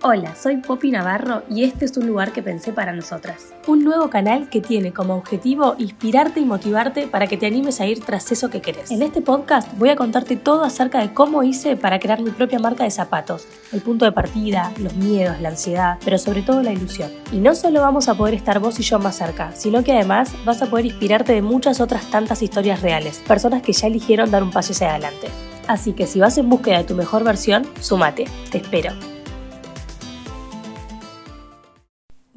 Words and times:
Hola, 0.00 0.36
soy 0.36 0.58
Poppy 0.58 0.92
Navarro 0.92 1.42
y 1.50 1.64
este 1.64 1.84
es 1.84 1.96
un 1.96 2.06
lugar 2.06 2.30
que 2.30 2.40
pensé 2.40 2.72
para 2.72 2.92
nosotras. 2.92 3.52
Un 3.66 3.82
nuevo 3.82 4.08
canal 4.08 4.48
que 4.48 4.60
tiene 4.60 4.92
como 4.92 5.16
objetivo 5.16 5.74
inspirarte 5.76 6.38
y 6.38 6.44
motivarte 6.44 7.08
para 7.08 7.26
que 7.26 7.36
te 7.36 7.46
animes 7.46 7.80
a 7.80 7.86
ir 7.86 8.04
tras 8.04 8.30
eso 8.30 8.48
que 8.48 8.60
querés. 8.60 8.92
En 8.92 9.02
este 9.02 9.22
podcast 9.22 9.68
voy 9.76 9.88
a 9.88 9.96
contarte 9.96 10.36
todo 10.36 10.62
acerca 10.62 11.00
de 11.00 11.12
cómo 11.12 11.42
hice 11.42 11.76
para 11.76 11.98
crear 11.98 12.22
mi 12.22 12.30
propia 12.30 12.60
marca 12.60 12.84
de 12.84 12.92
zapatos, 12.92 13.48
el 13.72 13.80
punto 13.80 14.04
de 14.04 14.12
partida, 14.12 14.72
los 14.78 14.94
miedos, 14.94 15.40
la 15.40 15.48
ansiedad, 15.48 15.98
pero 16.04 16.16
sobre 16.16 16.42
todo 16.42 16.62
la 16.62 16.72
ilusión. 16.72 17.10
Y 17.32 17.38
no 17.38 17.56
solo 17.56 17.80
vamos 17.80 18.08
a 18.08 18.14
poder 18.14 18.34
estar 18.34 18.60
vos 18.60 18.78
y 18.78 18.84
yo 18.84 19.00
más 19.00 19.16
cerca, 19.16 19.50
sino 19.56 19.82
que 19.82 19.94
además 19.94 20.32
vas 20.44 20.62
a 20.62 20.66
poder 20.66 20.86
inspirarte 20.86 21.32
de 21.32 21.42
muchas 21.42 21.80
otras 21.80 22.08
tantas 22.08 22.40
historias 22.40 22.82
reales, 22.82 23.18
personas 23.26 23.62
que 23.62 23.72
ya 23.72 23.88
eligieron 23.88 24.30
dar 24.30 24.44
un 24.44 24.52
paso 24.52 24.70
hacia 24.70 24.90
adelante. 24.90 25.26
Así 25.66 25.92
que 25.92 26.06
si 26.06 26.20
vas 26.20 26.38
en 26.38 26.48
búsqueda 26.48 26.78
de 26.78 26.84
tu 26.84 26.94
mejor 26.94 27.24
versión, 27.24 27.66
sumate. 27.80 28.26
Te 28.52 28.58
espero. 28.58 29.17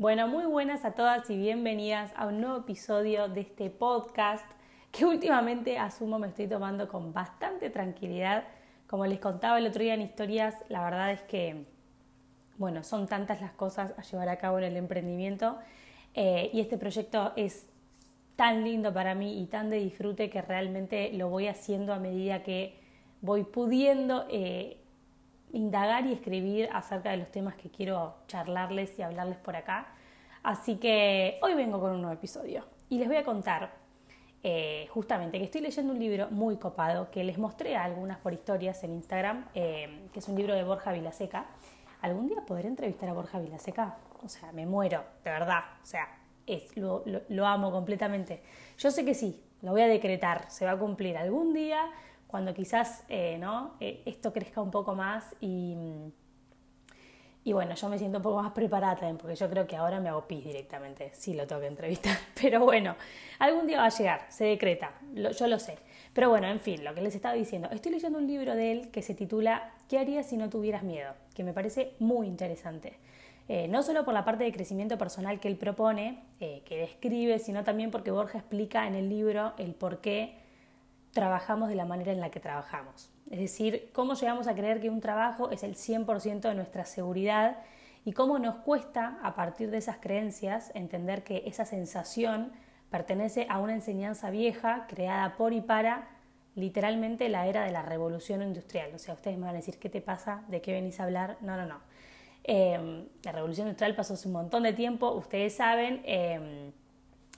Bueno, 0.02 0.28
muy 0.28 0.46
buenas 0.46 0.84
a 0.84 0.94
todas 0.94 1.30
y 1.30 1.38
bienvenidas 1.38 2.12
a 2.16 2.26
un 2.26 2.42
nuevo 2.42 2.58
episodio 2.58 3.28
de 3.28 3.42
este 3.42 3.70
podcast 3.70 4.44
que 4.92 5.06
últimamente 5.06 5.78
asumo 5.78 6.18
me 6.18 6.26
estoy 6.26 6.48
tomando 6.48 6.88
con 6.88 7.14
bastante 7.14 7.70
tranquilidad. 7.70 8.46
Como 8.88 9.06
les 9.06 9.20
contaba 9.20 9.60
el 9.60 9.68
otro 9.68 9.84
día 9.84 9.94
en 9.94 10.02
historias, 10.02 10.56
la 10.70 10.84
verdad 10.84 11.12
es 11.12 11.22
que, 11.22 11.68
bueno, 12.58 12.84
son 12.84 13.06
tantas 13.06 13.42
las 13.42 13.52
cosas 13.52 13.94
a 13.96 14.02
llevar 14.02 14.30
a 14.30 14.38
cabo 14.38 14.58
en 14.58 14.64
el 14.64 14.78
emprendimiento 14.78 15.60
eh, 16.16 16.50
y 16.52 16.62
este 16.62 16.80
proyecto 16.80 17.34
es 17.36 17.68
tan 18.36 18.64
lindo 18.64 18.92
para 18.92 19.14
mí 19.14 19.40
y 19.40 19.46
tan 19.46 19.70
de 19.70 19.78
disfrute 19.78 20.32
que 20.32 20.42
realmente 20.42 21.14
lo 21.14 21.30
voy 21.30 21.46
haciendo 21.46 21.94
a 21.94 22.00
medida 22.00 22.42
que 22.42 22.80
voy 23.22 23.44
pudiendo 23.44 24.26
eh, 24.32 24.81
indagar 25.54 26.06
y 26.06 26.14
escribir 26.14 26.70
acerca 26.74 27.12
de 27.12 27.18
los 27.18 27.32
temas 27.32 27.56
que 27.56 27.70
quiero 27.70 28.16
charlarles 28.28 28.98
y 28.98 29.02
hablarles 29.02 29.38
por 29.38 29.56
acá. 29.56 29.88
Así 30.44 30.78
que 30.78 31.38
hoy 31.42 31.54
vengo 31.54 31.80
con 31.80 31.92
un 31.92 32.02
nuevo 32.02 32.16
episodio 32.16 32.66
y 32.90 32.98
les 32.98 33.08
voy 33.08 33.18
a 33.18 33.24
contar 33.24 33.72
eh, 34.44 34.88
justamente 34.90 35.38
que 35.38 35.46
estoy 35.46 35.62
leyendo 35.62 35.94
un 35.94 36.00
libro 36.00 36.28
muy 36.32 36.58
copado 36.58 37.12
que 37.12 37.24
les 37.24 37.38
mostré 37.38 37.76
a 37.76 37.84
algunas 37.84 38.18
por 38.18 38.34
historias 38.34 38.84
en 38.84 38.94
Instagram, 38.94 39.46
eh, 39.54 40.08
que 40.12 40.20
es 40.20 40.28
un 40.28 40.36
libro 40.36 40.56
de 40.56 40.64
Borja 40.64 40.92
Vilaseca. 40.92 41.46
¿Algún 42.02 42.28
día 42.28 42.44
podré 42.48 42.68
entrevistar 42.68 43.08
a 43.10 43.14
Borja 43.14 43.40
Vilaseca? 43.40 43.98
O 44.24 44.30
sea, 44.30 44.52
me 44.52 44.66
muero, 44.66 45.04
de 45.24 45.30
verdad. 45.30 45.62
O 45.84 45.86
sea, 45.86 46.08
lo 47.30 47.46
amo 47.46 47.72
completamente. 47.72 48.42
Yo 48.80 48.90
sé 48.90 49.06
que 49.06 49.14
sí, 49.14 49.44
lo 49.62 49.72
voy 49.72 49.82
a 49.82 49.88
decretar, 49.88 50.50
se 50.50 50.66
va 50.66 50.72
a 50.72 50.78
cumplir 50.78 51.18
algún 51.18 51.54
día 51.54 51.92
cuando 52.32 52.54
quizás 52.54 53.04
eh, 53.10 53.38
¿no? 53.38 53.76
Eh, 53.82 54.02
esto 54.06 54.32
crezca 54.32 54.62
un 54.62 54.72
poco 54.72 54.96
más 54.96 55.36
y, 55.42 55.76
y 57.44 57.52
bueno, 57.52 57.76
yo 57.76 57.90
me 57.90 58.00
siento 58.00 58.18
un 58.18 58.24
poco 58.24 58.42
más 58.42 58.54
preparada 58.54 58.96
también, 58.96 59.18
porque 59.18 59.36
yo 59.36 59.50
creo 59.50 59.68
que 59.68 59.76
ahora 59.76 60.00
me 60.00 60.10
hago 60.10 60.26
pis 60.28 60.46
directamente, 60.46 61.12
si 61.14 61.34
lo 61.34 61.46
tengo 61.46 61.62
que 61.62 61.68
entrevistar. 61.68 62.18
Pero 62.42 62.62
bueno, 62.62 62.96
algún 63.38 63.68
día 63.68 63.80
va 63.80 63.86
a 63.86 63.90
llegar, 63.90 64.26
se 64.30 64.46
decreta, 64.46 64.94
yo 65.14 65.48
lo 65.48 65.60
sé. 65.60 65.78
Pero 66.14 66.30
bueno, 66.30 66.48
en 66.48 66.60
fin, 66.60 66.84
lo 66.84 66.96
que 66.96 67.02
les 67.02 67.16
estaba 67.16 67.36
diciendo, 67.36 67.70
estoy 67.72 67.92
leyendo 67.92 68.18
un 68.18 68.28
libro 68.28 68.56
de 68.56 68.72
él 68.72 68.92
que 68.92 69.02
se 69.02 69.14
titula 69.14 69.72
¿Qué 69.90 70.00
harías 70.00 70.28
si 70.28 70.38
no 70.38 70.50
tuvieras 70.50 70.84
miedo? 70.84 71.14
que 71.36 71.44
me 71.44 71.54
parece 71.54 71.94
muy 72.00 72.28
interesante. 72.28 72.94
Eh, 73.48 73.68
no 73.68 73.84
solo 73.84 74.06
por 74.06 74.14
la 74.14 74.24
parte 74.24 74.44
de 74.46 74.52
crecimiento 74.52 74.98
personal 74.98 75.40
que 75.40 75.48
él 75.48 75.58
propone, 75.58 76.24
que 76.40 76.78
describe, 76.78 77.40
sino 77.40 77.64
también 77.64 77.92
porque 77.92 78.12
Borja 78.12 78.38
explica 78.38 78.88
en 78.88 78.96
el 78.96 79.10
libro 79.10 79.54
el 79.58 79.74
por 79.74 80.00
qué 80.00 80.41
trabajamos 81.14 81.70
de 81.70 81.76
la 81.76 81.86
manera 81.86 82.12
en 82.12 82.20
la 82.20 82.32
que 82.32 82.40
trabajamos. 82.40 83.10
Es 83.30 83.40
decir, 83.40 83.90
cómo 83.94 84.14
llegamos 84.14 84.48
a 84.48 84.56
creer 84.56 84.82
que 84.82 84.90
un 84.90 85.02
trabajo 85.02 85.52
es 85.52 85.64
el 85.64 85.76
100% 85.76 86.42
de 86.42 86.56
nuestra 86.56 86.86
seguridad 86.86 87.58
y 88.04 88.14
cómo 88.14 88.40
nos 88.40 88.56
cuesta, 88.56 89.20
a 89.24 89.36
partir 89.36 89.72
de 89.72 89.78
esas 89.78 89.98
creencias, 89.98 90.72
entender 90.74 91.24
que 91.24 91.44
esa 91.46 91.66
sensación 91.66 92.52
pertenece 92.90 93.48
a 93.50 93.60
una 93.60 93.74
enseñanza 93.74 94.30
vieja 94.30 94.86
creada 94.88 95.38
por 95.38 95.54
y 95.54 95.62
para 95.62 96.10
literalmente 96.56 97.30
la 97.30 97.48
era 97.48 97.64
de 97.64 97.72
la 97.72 97.82
revolución 97.82 98.42
industrial. 98.42 98.92
O 98.94 99.00
sea, 99.00 99.14
ustedes 99.14 99.38
me 99.38 99.46
van 99.46 99.56
a 99.56 99.60
decir, 99.60 99.78
¿qué 99.78 99.90
te 99.90 100.02
pasa? 100.02 100.44
¿De 100.50 100.62
qué 100.62 100.74
venís 100.74 101.00
a 101.00 101.04
hablar? 101.04 101.38
No, 101.42 101.56
no, 101.56 101.66
no. 101.66 101.80
Em, 102.44 103.08
la 103.24 103.32
revolución 103.32 103.68
industrial 103.68 103.96
pasó 103.96 104.16
hace 104.16 104.28
un 104.28 104.34
montón 104.34 104.64
de 104.64 104.74
tiempo, 104.74 105.12
ustedes 105.12 105.56
saben, 105.56 106.02
em, 106.06 106.72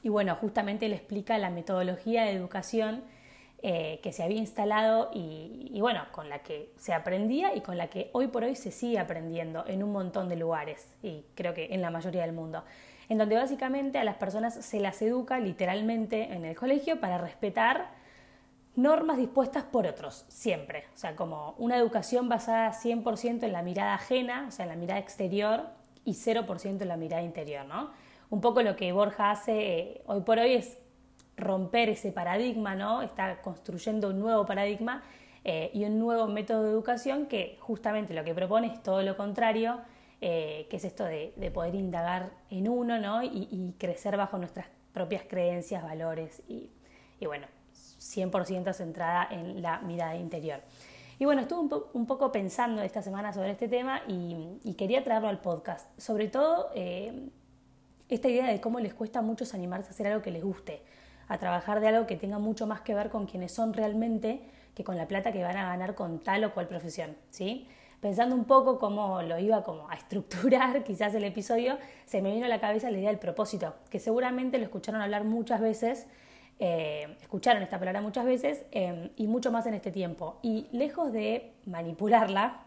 y 0.01 0.09
bueno, 0.09 0.35
justamente 0.35 0.88
le 0.88 0.95
explica 0.95 1.38
la 1.38 1.50
metodología 1.50 2.23
de 2.23 2.31
educación 2.31 3.03
eh, 3.66 4.01
que 4.03 4.12
se 4.12 4.24
había 4.24 4.40
instalado 4.40 5.09
y, 5.13 5.79
bueno, 5.79 6.01
con 6.12 6.28
la 6.28 6.40
que 6.40 6.74
se 6.75 6.94
aprendía 6.94 7.56
y 7.56 7.62
con 7.62 7.78
la 7.78 7.88
que 7.88 8.09
hoy 8.12 8.28
por 8.28 8.44
hoy 8.44 8.57
se 8.57 8.72
sigue 8.72 9.00
aprendiendo 9.00 9.63
en 9.66 9.84
un 9.84 9.94
montón 9.94 10.28
de 10.28 10.35
lugares 10.35 10.85
y 11.01 11.24
creo 11.34 11.53
que 11.53 11.74
en 11.74 11.81
la 11.81 11.90
mayoría 11.90 12.24
del 12.24 12.34
mundo, 12.34 12.66
en 13.07 13.19
donde 13.19 13.38
básicamente 13.38 14.00
a 14.00 14.03
las 14.03 14.18
personas 14.18 14.53
se 14.53 14.81
las 14.81 15.01
educa 15.01 15.40
literalmente 15.40 16.34
en 16.34 16.44
el 16.44 16.57
colegio 16.57 17.00
para 17.00 17.18
respetar 17.18 17.91
normas 18.75 19.16
dispuestas 19.16 19.63
por 19.63 19.88
otros, 19.88 20.25
siempre. 20.28 20.84
O 20.94 20.97
sea, 20.97 21.16
como 21.16 21.56
una 21.57 21.78
educación 21.78 22.28
basada 22.28 22.74
100% 22.74 23.44
en 23.44 23.53
la 23.53 23.62
mirada 23.62 23.94
ajena, 23.94 24.45
o 24.50 24.51
sea, 24.51 24.66
en 24.66 24.72
la 24.72 24.75
mirada 24.75 25.00
exterior 25.00 25.69
y 26.03 26.16
0% 26.16 26.81
en 26.81 26.88
la 26.90 26.97
mirada 26.97 27.24
interior, 27.24 27.66
¿no? 27.66 27.91
Un 28.30 28.41
poco 28.41 28.62
lo 28.62 28.75
que 28.75 28.91
Borja 28.91 29.31
hace 29.31 29.80
eh, 29.80 30.03
hoy 30.06 30.19
por 30.19 30.40
hoy 30.40 30.56
es 30.56 30.80
romper 31.38 31.89
ese 31.89 32.11
paradigma, 32.11 32.75
¿no? 32.75 33.01
Está 33.01 33.41
construyendo 33.41 34.09
un 34.09 34.19
nuevo 34.19 34.45
paradigma 34.45 35.03
eh, 35.44 35.71
y 35.73 35.83
un 35.85 35.99
nuevo 35.99 36.27
método 36.27 36.63
de 36.63 36.71
educación 36.71 37.25
que 37.25 37.57
justamente 37.59 38.13
lo 38.13 38.23
que 38.23 38.33
propone 38.33 38.67
es 38.67 38.83
todo 38.83 39.01
lo 39.01 39.17
contrario, 39.17 39.81
eh, 40.21 40.67
que 40.69 40.77
es 40.77 40.85
esto 40.85 41.03
de, 41.03 41.33
poder 41.53 41.75
indagar 41.75 42.31
en 42.49 42.69
uno, 42.69 42.99
¿no? 42.99 43.23
Y, 43.23 43.75
crecer 43.77 44.16
bajo 44.16 44.38
nuestras 44.38 44.67
propias 44.94 45.23
creencias, 45.23 45.83
valores 45.83 46.41
y, 46.47 46.69
bueno, 47.25 47.47
100% 47.73 48.73
centrada 48.73 49.27
en 49.31 49.61
la 49.61 49.79
mirada 49.79 50.15
interior. 50.15 50.61
Y 51.19 51.25
bueno, 51.25 51.41
estuve 51.41 51.83
un, 51.94 52.05
poco 52.05 52.31
pensando 52.31 52.81
esta 52.81 53.01
semana 53.01 53.33
sobre 53.33 53.51
este 53.51 53.67
tema 53.67 54.01
y, 54.07 54.73
quería 54.77 55.03
traerlo 55.03 55.27
al 55.27 55.41
podcast. 55.41 55.88
Sobre 56.00 56.27
todo 56.27 56.69
eh, 56.73 57.29
esta 58.07 58.29
idea 58.29 58.47
de 58.47 58.61
cómo 58.61 58.79
les 58.79 58.94
cuesta 58.94 59.19
a 59.19 59.21
muchos 59.21 59.53
animarse 59.53 59.89
a 59.89 59.91
hacer 59.91 60.07
algo 60.07 60.21
que 60.21 60.31
les 60.31 60.44
guste 60.44 60.83
a 61.28 61.38
trabajar 61.38 61.79
de 61.79 61.88
algo 61.89 62.07
que 62.07 62.16
tenga 62.16 62.39
mucho 62.39 62.67
más 62.67 62.81
que 62.81 62.94
ver 62.94 63.09
con 63.09 63.25
quienes 63.25 63.51
son 63.51 63.73
realmente 63.73 64.41
que 64.75 64.84
con 64.84 64.97
la 64.97 65.07
plata 65.07 65.31
que 65.31 65.44
van 65.44 65.57
a 65.57 65.67
ganar 65.67 65.95
con 65.95 66.19
tal 66.19 66.44
o 66.45 66.53
cual 66.53 66.67
profesión, 66.67 67.16
¿sí? 67.29 67.67
Pensando 68.01 68.35
un 68.35 68.45
poco 68.45 68.79
cómo 68.79 69.22
lo 69.22 69.39
iba 69.39 69.63
como 69.63 69.89
a 69.89 69.94
estructurar 69.94 70.83
quizás 70.85 71.16
el 71.16 71.23
episodio, 71.23 71.78
se 72.06 72.22
me 72.22 72.33
vino 72.33 72.45
a 72.45 72.50
la 72.50 72.59
cabeza 72.59 72.91
la 72.91 72.97
idea 72.97 73.09
del 73.09 73.19
propósito, 73.19 73.75
que 73.89 74.00
seguramente 74.00 74.57
lo 74.57 74.66
escucharon 74.66 75.01
hablar 75.01 75.23
muchas 75.23 75.62
veces, 75.62 76.07
eh, 76.59 77.16
escucharon 77.22 77.63
esta 77.63 77.79
palabra 77.79 78.01
muchas 78.01 78.25
veces 78.25 78.66
eh, 78.72 79.12
y 79.16 79.28
mucho 79.28 79.51
más 79.51 79.66
en 79.67 79.73
este 79.73 79.91
tiempo. 79.91 80.38
Y 80.41 80.67
lejos 80.72 81.13
de 81.13 81.53
manipularla 81.66 82.63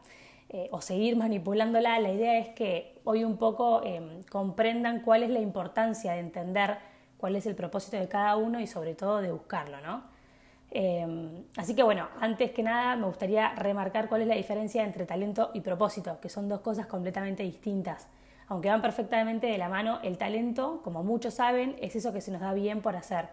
eh, 0.49 0.69
o 0.71 0.81
seguir 0.81 1.17
manipulándola, 1.17 1.99
la 2.01 2.13
idea 2.13 2.39
es 2.39 2.49
que 2.51 2.95
hoy 3.05 3.25
un 3.25 3.37
poco 3.37 3.83
comprendan 4.31 5.01
cuál 5.01 5.23
es 5.23 5.31
la 5.31 5.41
importancia 5.41 6.13
de 6.13 6.21
entender 6.21 6.79
cuál 7.17 7.37
es 7.37 7.47
el 7.47 7.55
propósito 7.55 7.97
de 7.97 8.09
cada 8.09 8.37
uno 8.37 8.61
y 8.61 8.67
sobre 8.67 8.95
todo 8.95 9.21
de 9.21 9.33
buscarlo, 9.33 9.81
¿no? 9.81 10.03
Em, 10.71 11.45
así 11.57 11.75
que 11.75 11.83
bueno, 11.83 12.09
antes 12.21 12.51
que 12.51 12.63
nada 12.63 12.97
me 12.97 13.07
gustaría 13.07 13.55
remarcar 13.55 14.09
cuál 14.09 14.23
es 14.23 14.29
la 14.29 14.35
diferencia 14.35 14.85
entre 14.85 15.07
talento 15.07 15.51
y 15.55 15.61
propósito, 15.61 16.19
que 16.21 16.29
son 16.29 16.49
dos 16.49 16.61
cosas 16.61 16.87
completamente 16.87 17.43
distintas. 17.43 18.09
Aunque 18.49 18.69
van 18.69 18.83
perfectamente 18.83 19.47
de 19.47 19.59
la 19.59 19.69
mano, 19.69 20.01
el 20.03 20.19
talento, 20.19 20.81
como 20.85 21.03
muchos 21.03 21.35
saben, 21.35 21.77
es 21.81 21.97
eso 21.97 22.13
que 22.13 22.21
se 22.21 22.31
nos 22.31 22.41
da 22.41 22.53
bien 22.53 22.81
por 22.81 22.95
hacer. 22.97 23.29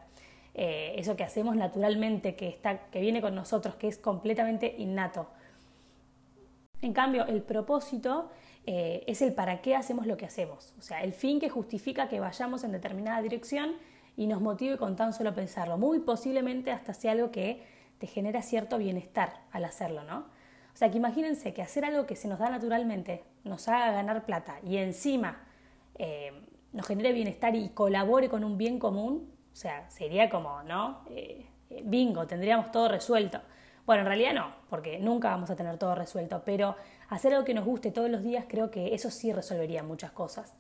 Eh, 0.55 0.94
eso 0.97 1.15
que 1.15 1.23
hacemos 1.23 1.55
naturalmente, 1.55 2.35
que, 2.35 2.47
está, 2.47 2.85
que 2.89 3.01
viene 3.01 3.21
con 3.21 3.35
nosotros, 3.35 3.75
que 3.75 3.88
es 3.88 3.97
completamente 3.97 4.75
innato. 4.77 5.27
En 6.81 6.94
cambio, 6.94 7.25
el 7.25 7.41
propósito 7.41 8.30
eh, 8.65 9.04
es 9.07 9.21
el 9.21 9.33
para 9.33 9.62
qué 9.62 9.75
hacemos 9.75 10.07
lo 10.07 10.18
que 10.18 10.25
hacemos, 10.25 10.74
o 10.80 10.81
sea, 10.81 11.04
el 11.04 11.13
fin 11.13 11.39
que 11.39 11.50
justifica 11.50 12.07
que 12.07 12.19
vayamos 12.19 12.63
en 12.63 12.71
determinada 12.71 13.21
dirección 13.21 13.74
y 14.15 14.27
nos 14.27 14.42
motive 14.42 14.77
con 14.77 14.95
tan 14.95 15.13
solo 15.13 15.33
pensarlo. 15.33 15.77
Muy 15.77 16.00
posiblemente 16.00 16.71
hasta 16.71 16.94
sea 16.94 17.13
algo 17.13 17.31
que 17.31 17.63
te 17.98 18.07
genera 18.07 18.42
cierto 18.42 18.77
bienestar 18.77 19.42
al 19.51 19.65
hacerlo, 19.65 20.04
¿no? 20.04 20.19
O 20.74 20.75
sea, 20.75 20.89
que 20.89 20.98
imagínense 20.98 21.54
que 21.54 21.62
hacer 21.62 21.86
algo 21.86 22.06
que 22.06 22.15
se 22.15 22.27
nos 22.27 22.39
da 22.39 22.50
naturalmente 22.50 23.24
nos 23.44 23.68
haga 23.68 23.92
ganar 23.92 24.25
plata 24.25 24.60
y 24.63 24.77
encima 24.77 25.44
eh, 26.00 26.31
nos 26.71 26.88
genere 26.88 27.13
bienestar 27.13 27.56
y 27.56 27.69
colabore 27.69 28.30
con 28.30 28.44
un 28.44 28.57
bien 28.57 28.80
común, 28.80 29.31
o 29.51 29.56
sea, 29.56 29.89
sería 29.92 30.30
como, 30.30 30.63
¿no? 30.63 31.04
Eh, 31.09 31.45
bingo, 31.83 32.25
tendríamos 32.25 32.71
todo 32.71 32.88
resuelto. 32.88 33.42
Bueno, 33.85 34.01
en 34.01 34.07
realidad 34.07 34.33
no, 34.33 34.53
porque 34.69 34.97
nunca 35.00 35.30
vamos 35.30 35.50
a 35.50 35.56
tener 35.56 35.77
todo 35.77 35.94
resuelto, 35.94 36.44
pero 36.45 36.75
hacer 37.09 37.33
algo 37.33 37.45
que 37.45 37.53
nos 37.53 37.65
guste 37.65 37.91
todos 37.91 38.09
los 38.09 38.24
días 38.24 38.45
creo 38.47 38.71
que 38.71 38.95
eso 38.95 39.12
sí 39.12 39.33
resolvería 39.33 39.83
muchas 39.83 40.12
cosas. 40.12 40.53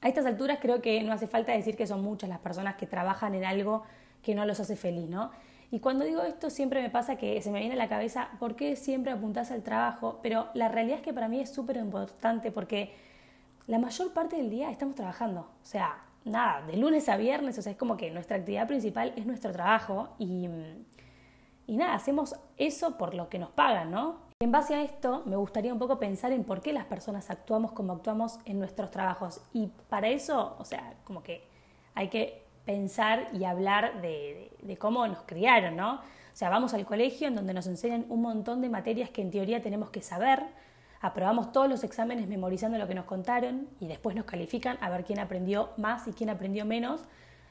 A 0.00 0.08
estas 0.08 0.24
alturas 0.24 0.58
creo 0.60 0.80
que 0.80 1.02
no 1.02 1.12
hace 1.12 1.26
falta 1.26 1.52
decir 1.52 1.76
que 1.76 1.86
son 1.86 2.02
muchas 2.02 2.30
las 2.30 2.38
personas 2.38 2.76
que 2.76 2.86
trabajan 2.86 3.34
en 3.34 3.44
algo 3.44 3.82
que 4.22 4.34
no 4.34 4.46
los 4.46 4.58
hace 4.58 4.76
feliz, 4.76 5.08
¿no? 5.08 5.30
Y 5.70 5.80
cuando 5.80 6.04
digo 6.04 6.22
esto 6.22 6.48
siempre 6.50 6.82
me 6.82 6.90
pasa 6.90 7.16
que 7.16 7.40
se 7.42 7.50
me 7.50 7.60
viene 7.60 7.74
a 7.74 7.78
la 7.78 7.88
cabeza, 7.88 8.30
¿por 8.38 8.56
qué 8.56 8.74
siempre 8.74 9.12
apuntás 9.12 9.50
al 9.50 9.62
trabajo? 9.62 10.18
Pero 10.22 10.48
la 10.54 10.68
realidad 10.68 10.98
es 10.98 11.04
que 11.04 11.12
para 11.12 11.28
mí 11.28 11.40
es 11.40 11.52
súper 11.52 11.76
importante 11.76 12.50
porque 12.50 12.92
la 13.66 13.78
mayor 13.78 14.12
parte 14.12 14.36
del 14.36 14.50
día 14.50 14.70
estamos 14.70 14.96
trabajando. 14.96 15.42
O 15.42 15.66
sea, 15.66 15.98
nada, 16.24 16.66
de 16.66 16.76
lunes 16.76 17.08
a 17.08 17.16
viernes, 17.16 17.58
o 17.58 17.62
sea, 17.62 17.72
es 17.72 17.78
como 17.78 17.96
que 17.96 18.10
nuestra 18.10 18.38
actividad 18.38 18.66
principal 18.66 19.12
es 19.14 19.26
nuestro 19.26 19.52
trabajo 19.52 20.08
y, 20.18 20.48
y 21.70 21.76
nada, 21.76 21.94
hacemos 21.94 22.34
eso 22.56 22.98
por 22.98 23.14
lo 23.14 23.28
que 23.28 23.38
nos 23.38 23.50
pagan, 23.50 23.92
¿no? 23.92 24.16
En 24.40 24.50
base 24.50 24.74
a 24.74 24.82
esto, 24.82 25.22
me 25.24 25.36
gustaría 25.36 25.72
un 25.72 25.78
poco 25.78 26.00
pensar 26.00 26.32
en 26.32 26.42
por 26.42 26.60
qué 26.60 26.72
las 26.72 26.84
personas 26.86 27.30
actuamos 27.30 27.70
como 27.70 27.92
actuamos 27.92 28.40
en 28.44 28.58
nuestros 28.58 28.90
trabajos. 28.90 29.40
Y 29.52 29.68
para 29.88 30.08
eso, 30.08 30.56
o 30.58 30.64
sea, 30.64 30.94
como 31.04 31.22
que 31.22 31.46
hay 31.94 32.08
que 32.08 32.42
pensar 32.64 33.28
y 33.32 33.44
hablar 33.44 34.02
de, 34.02 34.50
cómo 34.80 35.06
nos 35.06 35.22
criaron, 35.22 35.76
¿no? 35.76 35.94
O 35.94 36.00
sea, 36.36 36.50
vamos 36.50 36.74
al 36.74 36.84
colegio 36.84 37.28
en 37.28 37.36
donde 37.36 37.54
nos 37.54 37.68
enseñan 37.68 38.04
un 38.08 38.22
montón 38.22 38.62
de 38.62 38.68
materias 38.68 39.10
que 39.10 39.22
en 39.22 39.30
teoría 39.30 39.62
tenemos 39.62 39.90
que 39.90 40.02
saber, 40.02 40.42
aprobamos 41.00 41.52
todos 41.52 41.68
los 41.68 41.84
exámenes 41.84 42.26
memorizando 42.26 42.78
lo 42.78 42.88
que 42.88 42.96
nos 42.96 43.04
contaron 43.04 43.68
y 43.78 43.86
después 43.86 44.16
nos 44.16 44.24
califican 44.24 44.76
a 44.80 44.90
ver 44.90 45.04
quién 45.04 45.20
aprendió 45.20 45.70
más 45.76 46.08
y 46.08 46.14
quién 46.14 46.30
aprendió 46.30 46.64
menos 46.64 47.02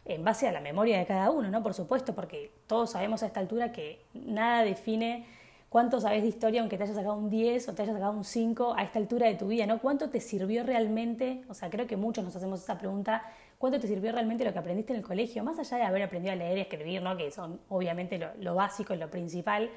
en 0.10 0.24
base 0.24 0.48
a 0.48 0.52
la 0.52 0.60
memoria 0.60 0.98
de 0.98 1.06
cada 1.06 1.30
uno, 1.30 1.50
¿no? 1.50 1.62
Por 1.62 1.74
supuesto, 1.74 2.14
porque 2.16 2.52
todos 2.68 2.92
sabemos 2.92 3.24
a 3.24 3.28
esta 3.28 3.40
altura 3.40 3.72
que 3.72 4.02
nada 4.14 4.64
define 4.64 5.26
cuánto 5.70 6.02
sabes 6.02 6.24
de 6.24 6.30
historia 6.30 6.62
aunque 6.62 6.78
te 6.78 6.84
hayas 6.84 6.96
sacado 6.96 7.16
un 7.16 7.30
10 7.30 7.70
o 7.70 7.74
te 7.76 7.84
hayas 7.84 7.94
sacado 7.94 8.14
un 8.14 8.24
5 8.24 8.74
a 8.76 8.84
esta 8.84 9.00
altura 9.00 9.28
de 9.28 9.36
tu 9.36 9.48
vida, 9.48 9.66
¿no? 9.66 9.80
¿Cuánto 9.80 10.10
te 10.10 10.20
sirvió 10.20 10.64
realmente? 10.64 11.44
O 11.48 11.54
sea, 11.54 11.70
creo 11.70 11.86
que 11.88 11.96
muchos 11.96 12.24
nos 12.24 12.36
hacemos 12.36 12.62
esa 12.62 12.78
pregunta, 12.78 13.24
¿cuánto 13.58 13.80
te 13.80 13.88
sirvió 13.88 14.12
realmente 14.12 14.44
lo 14.44 14.52
que 14.52 14.60
aprendiste 14.60 14.94
en 14.94 15.00
el 15.00 15.06
colegio? 15.06 15.44
Más 15.44 15.60
allá 15.60 15.78
de 15.78 15.84
haber 15.84 16.02
aprendido 16.04 16.34
a 16.34 16.36
leer 16.36 16.58
y 16.58 16.62
escribir, 16.62 17.02
¿no? 17.02 17.16
Que 17.16 17.30
son 17.32 17.60
obviamente 17.70 18.18
lo, 18.18 18.30
lo 18.40 18.56
básico 18.56 18.94
y 18.94 18.98
lo 18.98 19.10
principal. 19.10 19.70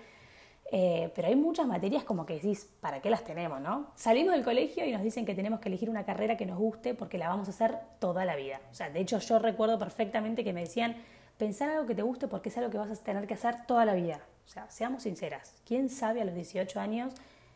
Eh, 0.75 1.13
pero 1.15 1.29
hay 1.29 1.37
muchas 1.37 1.67
materias 1.67 2.03
como 2.03 2.25
que 2.25 2.33
decís, 2.33 2.67
¿para 2.81 3.03
qué 3.03 3.11
las 3.11 3.25
tenemos, 3.25 3.61
no? 3.61 3.91
Salimos 3.95 4.33
del 4.33 4.43
colegio 4.43 4.87
y 4.87 4.91
nos 4.91 5.03
dicen 5.03 5.27
que 5.27 5.35
tenemos 5.35 5.61
que 5.61 5.69
elegir 5.69 5.91
una 5.91 6.07
carrera 6.07 6.39
que 6.39 6.47
nos 6.47 6.59
guste 6.59 6.95
porque 6.95 7.19
la 7.19 7.29
vamos 7.29 7.47
a 7.49 7.51
hacer 7.51 7.79
toda 7.99 8.25
la 8.25 8.37
vida. 8.37 8.59
O 8.71 8.75
sea, 8.75 8.89
de 8.89 8.99
hecho 8.99 9.19
yo 9.19 9.39
recuerdo 9.39 9.79
perfectamente 9.79 10.43
que 10.43 10.55
me 10.55 10.63
decían, 10.63 10.97
pensar 11.37 11.69
algo 11.69 11.85
que 11.85 11.95
te 11.95 12.01
guste 12.01 12.27
porque 12.27 12.49
es 12.49 12.57
algo 12.57 12.71
que 12.71 12.79
vas 12.79 12.91
a 12.91 13.05
tener 13.05 13.27
que 13.27 13.35
hacer 13.35 13.67
toda 13.67 13.85
la 13.85 13.93
vida. 13.93 14.23
O 14.47 14.49
sea, 14.49 14.71
seamos 14.71 15.03
sinceras, 15.03 15.55
¿quién 15.67 15.91
sabe 15.91 16.23
a 16.23 16.25
los 16.25 16.35
18 16.35 16.81
años 16.81 17.13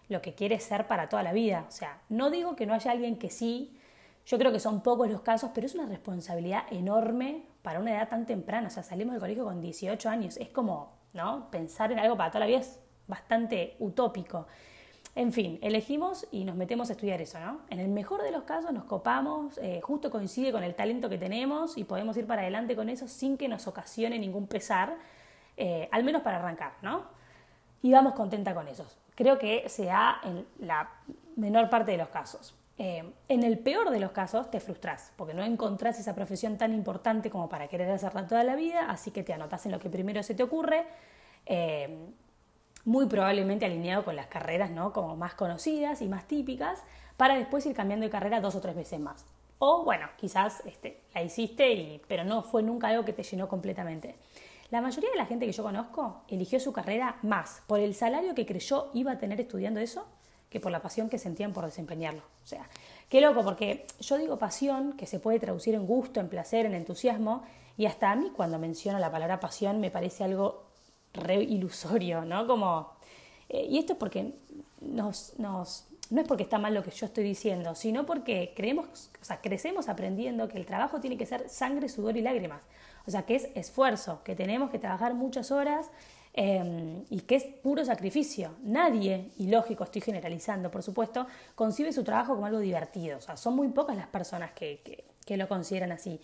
lo 0.09 0.21
que 0.21 0.35
quiere 0.35 0.61
ser 0.61 0.87
para 0.87 1.09
toda 1.09 1.23
la 1.23 1.33
vida? 1.33 1.65
O 1.69 1.73
sea, 1.73 2.03
no 2.11 2.31
digo 2.31 2.55
que 2.55 2.67
no 2.67 2.75
haya 2.75 2.91
alguien 2.91 3.17
que 3.17 3.31
sí, 3.31 3.79
yo 4.27 4.37
creo 4.37 4.53
que 4.53 4.61
son 4.61 4.83
pocos 4.83 5.11
los 5.11 5.23
casos, 5.23 5.53
pero 5.55 5.67
es 5.67 5.75
una 5.75 5.87
responsabilidad 5.87 6.65
enorme 6.71 7.47
para 7.63 7.81
una 7.81 7.93
edad 7.93 8.11
tan 8.11 8.27
temprana. 8.27 8.69
O 8.69 8.71
sea, 8.71 8.83
salimos 8.83 9.15
del 9.15 9.21
colegio 9.21 9.45
con 9.45 9.63
18 9.63 10.07
años, 10.11 10.37
es 10.37 10.51
como, 10.51 10.93
¿no? 11.15 11.51
Pensar 11.51 11.93
en 11.93 11.99
algo 11.99 12.15
para 12.15 12.31
toda 12.31 12.41
la 12.41 12.47
vida 12.47 12.61
bastante 13.07 13.77
utópico. 13.79 14.47
En 15.17 15.33
fin, 15.33 15.59
elegimos 15.63 16.27
y 16.31 16.45
nos 16.45 16.57
metemos 16.57 16.91
a 16.91 16.93
estudiar 16.93 17.23
eso, 17.23 17.41
¿no? 17.41 17.61
En 17.71 17.81
el 17.81 17.89
mejor 17.89 18.23
de 18.23 18.31
los 18.31 18.43
casos 18.43 18.71
nos 18.73 18.85
copamos, 18.85 19.57
eh, 19.63 19.81
justo 19.83 20.11
coincide 20.11 20.53
con 20.53 20.63
el 20.63 20.75
talento 20.75 21.09
que 21.09 21.17
tenemos 21.17 21.79
y 21.79 21.85
podemos 21.85 22.19
ir 22.19 22.27
para 22.27 22.43
adelante 22.43 22.77
con 22.77 22.91
eso 22.91 23.09
sin 23.09 23.39
que 23.39 23.49
nos 23.49 23.67
ocasione 23.67 24.19
ningún 24.19 24.47
pesar, 24.47 24.95
eh, 25.57 25.89
al 25.91 26.05
menos 26.05 26.21
para 26.21 26.37
arrancar, 26.37 26.75
¿no? 26.83 27.05
Y 27.81 27.93
vamos 27.93 28.13
contenta 28.13 28.55
con 28.55 28.69
eso. 28.69 28.85
Creo 29.15 29.39
que 29.39 29.67
se 29.71 29.87
da 29.87 30.21
en 30.23 30.47
la 30.59 30.91
menor 31.37 31.71
parte 31.71 31.93
de 31.93 31.97
los 31.97 32.09
casos. 32.09 32.55
Eh, 32.77 33.11
en 33.31 33.43
el 33.43 33.59
peor 33.59 33.89
de 33.89 34.01
los 34.01 34.11
casos 34.11 34.51
te 34.51 34.61
frustras, 34.61 35.15
porque 35.17 35.33
no 35.33 35.43
encontrás 35.43 35.99
esa 35.99 36.15
profesión 36.15 36.59
tan 36.59 36.75
importante 36.75 37.31
como 37.31 37.49
para 37.49 37.69
querer 37.69 37.91
hacerla 37.91 38.27
toda 38.27 38.45
la 38.45 38.55
vida, 38.55 38.91
así 38.91 39.13
que 39.13 39.23
te 39.23 39.33
anotas 39.33 39.65
en 39.65 39.73
lo 39.73 39.79
que 39.79 39.89
primero 39.89 40.23
se 40.23 40.35
te 40.35 40.43
ocurre 40.43 40.85
muy 42.87 43.07
probablemente 43.07 43.67
alineado 43.67 44.05
con 44.05 44.17
las 44.17 44.29
carreras 44.29 44.71
¿no? 44.71 44.93
como 44.95 45.17
más 45.17 45.35
conocidas 45.35 46.01
y 46.01 46.09
más 46.09 46.27
típicas, 46.27 46.83
para 47.19 47.35
después 47.35 47.67
ir 47.67 47.75
cambiando 47.75 48.07
de 48.07 48.11
carrera 48.11 48.41
dos 48.41 48.55
o 48.55 48.61
tres 48.61 48.75
veces 48.75 49.01
más. 49.01 49.27
O 49.59 49.85
bueno, 49.85 50.09
quizás 50.17 50.63
este, 50.65 51.01
la 51.15 51.23
hiciste, 51.23 52.01
pero 52.09 52.25
no 52.25 52.43
fue 52.43 52.63
nunca 52.63 52.89
algo 52.89 53.05
que 53.05 53.13
te 53.13 53.23
llenó 53.23 53.49
completamente. 53.49 54.15
La 54.71 54.81
mayoría 54.81 55.11
de 55.11 55.17
la 55.17 55.27
gente 55.27 55.47
que 55.47 55.53
yo 55.53 55.63
conozco 55.63 56.23
eligió 56.29 56.61
su 56.61 56.73
carrera 56.73 57.17
más 57.23 57.63
por 57.67 57.81
el 57.81 57.95
salario 57.95 58.35
que 58.35 58.47
creyó 58.47 58.91
iba 58.95 59.13
a 59.13 59.19
tener 59.19 59.41
estudiando 59.41 59.81
eso 59.81 60.07
que 60.51 60.61
por 60.61 60.71
la 60.71 60.81
pasión 60.81 61.09
que 61.09 61.19
sentían 61.19 61.53
por 61.53 61.65
desempeñarlo. 61.65 62.23
O 62.45 62.47
sea, 62.47 62.69
qué 63.09 63.21
loco, 63.21 63.43
porque 63.43 63.87
yo 64.01 64.17
digo 64.17 64.39
pasión, 64.39 64.93
que 64.93 65.07
se 65.07 65.19
puede 65.19 65.41
traducir 65.41 65.75
en 65.75 65.87
gusto, 65.87 66.21
en 66.21 66.29
placer, 66.29 66.67
en 66.67 66.75
entusiasmo, 66.75 67.43
y 67.77 67.87
hasta 67.87 68.11
a 68.11 68.17
mí 68.17 68.31
cuando 68.35 68.59
menciono 68.59 68.99
la 68.99 69.11
palabra 69.11 69.41
pasión 69.41 69.81
me 69.81 69.91
parece 69.91 70.25
algo 70.25 70.66
re 71.17 71.43
ilusorio, 71.43 72.25
¿no? 72.25 72.47
Como, 72.47 72.93
eh, 73.49 73.67
y 73.69 73.79
esto 73.79 73.95
es 73.95 73.99
porque 73.99 74.35
nos, 74.81 75.35
nos, 75.39 75.87
no 76.11 76.21
es 76.21 76.29
porque 76.29 76.45
está 76.45 76.59
mal 76.59 76.75
lo 76.75 76.83
que 76.83 76.91
yo 76.91 77.07
estoy 77.07 77.25
diciendo, 77.25 77.75
sino 77.75 78.07
porque 78.07 78.53
creemos, 78.57 79.11
o 79.21 79.25
sea, 79.25 79.41
crecemos 79.41 79.89
aprendiendo 79.89 80.49
que 80.49 80.59
el 80.59 80.67
trabajo 80.67 81.01
tiene 81.01 81.17
que 81.17 81.27
ser 81.27 81.49
sangre, 81.49 81.89
sudor 81.89 82.17
y 82.17 82.23
lágrimas. 82.23 82.61
O 83.07 83.11
sea, 83.11 83.23
que 83.23 83.37
es 83.37 83.49
esfuerzo, 83.55 84.23
que 84.25 84.35
tenemos 84.35 84.71
que 84.71 84.79
trabajar 84.79 85.15
muchas 85.15 85.51
horas 85.53 85.87
em, 86.35 87.05
y 87.09 87.21
que 87.21 87.37
es 87.37 87.45
puro 87.45 87.85
sacrificio. 87.85 88.51
Nadie, 88.63 89.31
y 89.39 89.47
lógico, 89.47 89.85
estoy 89.85 90.03
generalizando, 90.03 90.71
por 90.71 90.83
supuesto, 90.83 91.27
concibe 91.55 91.93
su 91.93 92.03
trabajo 92.03 92.35
como 92.35 92.47
algo 92.47 92.59
divertido. 92.59 93.19
O 93.19 93.21
sea, 93.21 93.37
son 93.37 93.55
muy 93.55 93.69
pocas 93.69 93.97
las 93.97 94.09
personas 94.09 94.53
que, 94.53 95.05
que 95.25 95.37
lo 95.37 95.49
consideran 95.49 95.93
así. 95.93 96.21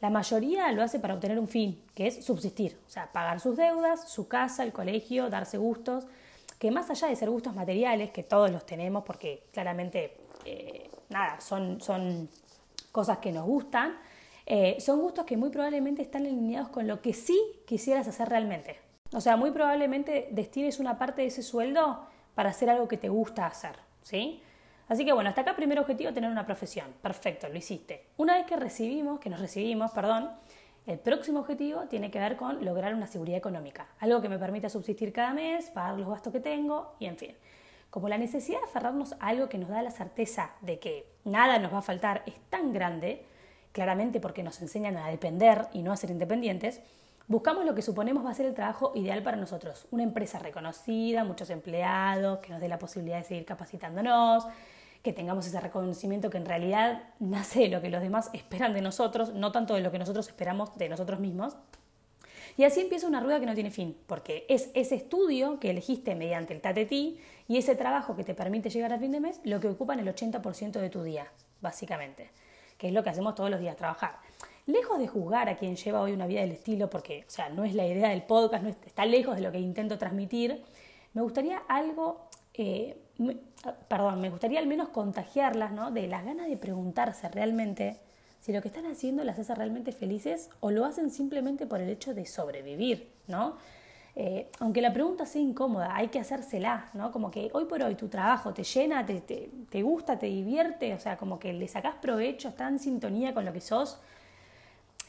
La 0.00 0.10
mayoría 0.10 0.70
lo 0.72 0.82
hace 0.82 0.98
para 0.98 1.14
obtener 1.14 1.38
un 1.38 1.48
fin, 1.48 1.82
que 1.94 2.06
es 2.06 2.24
subsistir, 2.24 2.78
o 2.86 2.90
sea, 2.90 3.10
pagar 3.12 3.40
sus 3.40 3.56
deudas, 3.56 4.08
su 4.10 4.28
casa, 4.28 4.62
el 4.62 4.72
colegio, 4.72 5.30
darse 5.30 5.56
gustos, 5.56 6.06
que 6.58 6.70
más 6.70 6.90
allá 6.90 7.08
de 7.08 7.16
ser 7.16 7.30
gustos 7.30 7.54
materiales, 7.54 8.10
que 8.10 8.22
todos 8.22 8.50
los 8.50 8.66
tenemos 8.66 9.04
porque 9.04 9.44
claramente, 9.52 10.16
eh, 10.44 10.90
nada, 11.08 11.40
son, 11.40 11.80
son 11.80 12.28
cosas 12.92 13.18
que 13.18 13.32
nos 13.32 13.46
gustan, 13.46 13.96
eh, 14.46 14.76
son 14.78 15.00
gustos 15.00 15.24
que 15.24 15.36
muy 15.36 15.50
probablemente 15.50 16.02
están 16.02 16.26
alineados 16.26 16.68
con 16.68 16.86
lo 16.86 17.00
que 17.00 17.14
sí 17.14 17.38
quisieras 17.66 18.06
hacer 18.08 18.28
realmente. 18.28 18.78
O 19.12 19.20
sea, 19.20 19.36
muy 19.36 19.50
probablemente 19.52 20.28
destines 20.32 20.80
una 20.80 20.98
parte 20.98 21.22
de 21.22 21.28
ese 21.28 21.42
sueldo 21.42 22.06
para 22.34 22.50
hacer 22.50 22.68
algo 22.68 22.88
que 22.88 22.96
te 22.96 23.08
gusta 23.08 23.46
hacer, 23.46 23.76
¿sí? 24.02 24.42
Así 24.88 25.04
que 25.04 25.12
bueno, 25.12 25.30
hasta 25.30 25.42
acá 25.42 25.56
primer 25.56 25.78
objetivo, 25.78 26.12
tener 26.12 26.30
una 26.30 26.44
profesión. 26.44 26.86
Perfecto, 27.00 27.48
lo 27.48 27.56
hiciste. 27.56 28.06
Una 28.16 28.34
vez 28.36 28.46
que 28.46 28.56
recibimos, 28.56 29.18
que 29.18 29.30
nos 29.30 29.40
recibimos, 29.40 29.90
perdón, 29.92 30.30
el 30.86 30.98
próximo 30.98 31.40
objetivo 31.40 31.86
tiene 31.88 32.10
que 32.10 32.18
ver 32.18 32.36
con 32.36 32.62
lograr 32.62 32.94
una 32.94 33.06
seguridad 33.06 33.38
económica, 33.38 33.88
algo 34.00 34.20
que 34.20 34.28
me 34.28 34.38
permita 34.38 34.68
subsistir 34.68 35.12
cada 35.14 35.32
mes, 35.32 35.70
pagar 35.70 35.98
los 35.98 36.08
gastos 36.08 36.32
que 36.32 36.40
tengo 36.40 36.94
y 36.98 37.06
en 37.06 37.16
fin. 37.16 37.34
Como 37.88 38.08
la 38.08 38.18
necesidad 38.18 38.58
de 38.58 38.64
aferrarnos 38.66 39.14
a 39.14 39.28
algo 39.28 39.48
que 39.48 39.56
nos 39.56 39.70
da 39.70 39.82
la 39.82 39.90
certeza 39.90 40.50
de 40.60 40.78
que 40.78 41.06
nada 41.24 41.58
nos 41.58 41.72
va 41.72 41.78
a 41.78 41.82
faltar 41.82 42.22
es 42.26 42.34
tan 42.50 42.74
grande, 42.74 43.24
claramente 43.72 44.20
porque 44.20 44.42
nos 44.42 44.60
enseñan 44.60 44.98
a 44.98 45.08
depender 45.08 45.68
y 45.72 45.82
no 45.82 45.90
a 45.90 45.96
ser 45.96 46.10
independientes, 46.10 46.82
buscamos 47.28 47.64
lo 47.64 47.74
que 47.74 47.82
suponemos 47.82 48.24
va 48.24 48.30
a 48.30 48.34
ser 48.34 48.46
el 48.46 48.54
trabajo 48.54 48.92
ideal 48.94 49.22
para 49.22 49.36
nosotros. 49.36 49.86
Una 49.90 50.02
empresa 50.02 50.38
reconocida, 50.38 51.24
muchos 51.24 51.50
empleados, 51.50 52.38
que 52.40 52.50
nos 52.50 52.60
dé 52.60 52.68
la 52.68 52.78
posibilidad 52.78 53.18
de 53.18 53.24
seguir 53.24 53.44
capacitándonos, 53.44 54.46
que 55.02 55.12
tengamos 55.12 55.46
ese 55.46 55.60
reconocimiento 55.60 56.30
que 56.30 56.38
en 56.38 56.46
realidad 56.46 57.02
nace 57.20 57.60
de 57.60 57.68
lo 57.68 57.82
que 57.82 57.90
los 57.90 58.00
demás 58.00 58.30
esperan 58.32 58.72
de 58.72 58.80
nosotros, 58.80 59.34
no 59.34 59.52
tanto 59.52 59.74
de 59.74 59.80
lo 59.80 59.90
que 59.90 59.98
nosotros 59.98 60.28
esperamos 60.28 60.76
de 60.76 60.88
nosotros 60.88 61.20
mismos. 61.20 61.56
Y 62.56 62.64
así 62.64 62.80
empieza 62.80 63.08
una 63.08 63.20
rueda 63.20 63.40
que 63.40 63.46
no 63.46 63.54
tiene 63.54 63.70
fin, 63.70 63.96
porque 64.06 64.46
es 64.48 64.70
ese 64.74 64.94
estudio 64.94 65.58
que 65.58 65.70
elegiste 65.70 66.14
mediante 66.14 66.54
el 66.54 66.60
TATETI 66.60 67.18
y 67.48 67.56
ese 67.56 67.74
trabajo 67.74 68.14
que 68.14 68.22
te 68.22 68.34
permite 68.34 68.70
llegar 68.70 68.92
a 68.92 68.98
fin 68.98 69.10
de 69.10 69.20
mes 69.20 69.40
lo 69.44 69.60
que 69.60 69.68
ocupan 69.68 69.98
el 69.98 70.06
80% 70.06 70.72
de 70.72 70.88
tu 70.88 71.02
día, 71.02 71.26
básicamente, 71.60 72.30
que 72.78 72.88
es 72.88 72.94
lo 72.94 73.02
que 73.02 73.10
hacemos 73.10 73.34
todos 73.34 73.50
los 73.50 73.60
días, 73.60 73.76
trabajar. 73.76 74.18
Lejos 74.66 74.98
de 74.98 75.06
juzgar 75.06 75.48
a 75.48 75.56
quien 75.56 75.76
lleva 75.76 76.00
hoy 76.00 76.12
una 76.12 76.26
vida 76.26 76.40
del 76.40 76.52
estilo, 76.52 76.88
porque, 76.88 77.24
o 77.26 77.30
sea, 77.30 77.48
no 77.50 77.64
es 77.64 77.74
la 77.74 77.86
idea 77.86 78.08
del 78.08 78.22
podcast, 78.22 78.62
no 78.62 78.70
está 78.70 79.04
lejos 79.04 79.36
de 79.36 79.42
lo 79.42 79.52
que 79.52 79.58
intento 79.58 79.98
transmitir, 79.98 80.62
me 81.12 81.22
gustaría 81.22 81.58
algo 81.68 82.28
eh, 82.54 82.96
perdón, 83.88 84.20
me 84.20 84.30
gustaría 84.30 84.58
al 84.58 84.66
menos 84.66 84.88
contagiarlas, 84.88 85.72
¿no? 85.72 85.90
De 85.90 86.06
las 86.06 86.24
ganas 86.24 86.48
de 86.48 86.56
preguntarse 86.56 87.28
realmente 87.28 87.96
si 88.40 88.52
lo 88.52 88.60
que 88.60 88.68
están 88.68 88.86
haciendo 88.86 89.24
las 89.24 89.38
hace 89.38 89.54
realmente 89.54 89.92
felices 89.92 90.50
o 90.60 90.70
lo 90.70 90.84
hacen 90.84 91.10
simplemente 91.10 91.66
por 91.66 91.80
el 91.80 91.88
hecho 91.88 92.14
de 92.14 92.26
sobrevivir, 92.26 93.10
¿no? 93.26 93.56
Eh, 94.16 94.48
aunque 94.60 94.80
la 94.80 94.92
pregunta 94.92 95.26
sea 95.26 95.42
incómoda, 95.42 95.96
hay 95.96 96.08
que 96.08 96.20
hacérsela, 96.20 96.90
¿no? 96.94 97.10
Como 97.10 97.30
que 97.30 97.50
hoy 97.52 97.64
por 97.64 97.82
hoy 97.82 97.96
tu 97.96 98.08
trabajo 98.08 98.54
te 98.54 98.62
llena, 98.62 99.04
te, 99.04 99.20
te, 99.20 99.50
te 99.68 99.82
gusta, 99.82 100.18
te 100.18 100.26
divierte, 100.26 100.94
o 100.94 101.00
sea, 101.00 101.16
como 101.16 101.38
que 101.38 101.52
le 101.52 101.66
sacás 101.66 101.96
provecho, 101.96 102.48
está 102.48 102.68
en 102.68 102.78
sintonía 102.78 103.34
con 103.34 103.44
lo 103.44 103.52
que 103.52 103.60
sos, 103.60 103.98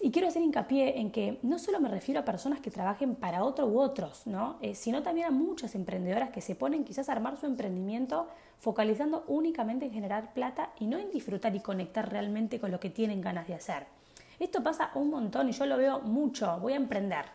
y 0.02 0.12
quiero 0.12 0.28
hacer 0.28 0.42
hincapié 0.42 1.00
en 1.00 1.12
que 1.12 1.40
no 1.42 1.58
solo 1.58 1.80
me 1.80 1.90
refiero 1.90 2.20
a 2.20 2.25
personas 2.25 2.60
que 2.60 2.72
trabajen 2.72 3.16
para 3.16 3.44
otro 3.44 3.66
u 3.68 3.80
otros, 3.80 4.28
¿no? 4.28 4.58
Eh, 4.62 4.75
sino 4.75 5.02
también 5.04 5.28
a 5.28 5.32
muchas 5.32 5.75
emprendedoras 5.75 6.30
que 6.30 6.42
se 6.42 6.56
ponen 6.56 6.84
quizás 6.84 7.10
a 7.10 7.14
armar 7.14 7.38
su 7.38 7.46
emprendimiento 7.46 8.28
focalizando 8.60 9.24
únicamente 9.28 9.86
en 9.86 9.92
generar 9.92 10.34
plata 10.34 10.72
y 10.80 10.88
no 10.88 10.98
en 10.98 11.10
disfrutar 11.10 11.56
y 11.56 11.60
conectar 11.60 12.12
realmente 12.12 12.60
con 12.60 12.72
lo 12.72 12.80
que 12.80 12.90
tienen 12.90 13.22
ganas 13.22 13.48
de 13.48 13.56
hacer. 13.56 13.86
Esto 14.40 14.64
pasa 14.64 14.92
un 14.96 15.10
montón 15.10 15.50
y 15.50 15.54
yo 15.54 15.66
lo 15.66 15.78
veo 15.78 16.00
mucho, 16.00 16.60
voy 16.60 16.74
a 16.74 16.78
emprender, 16.78 17.25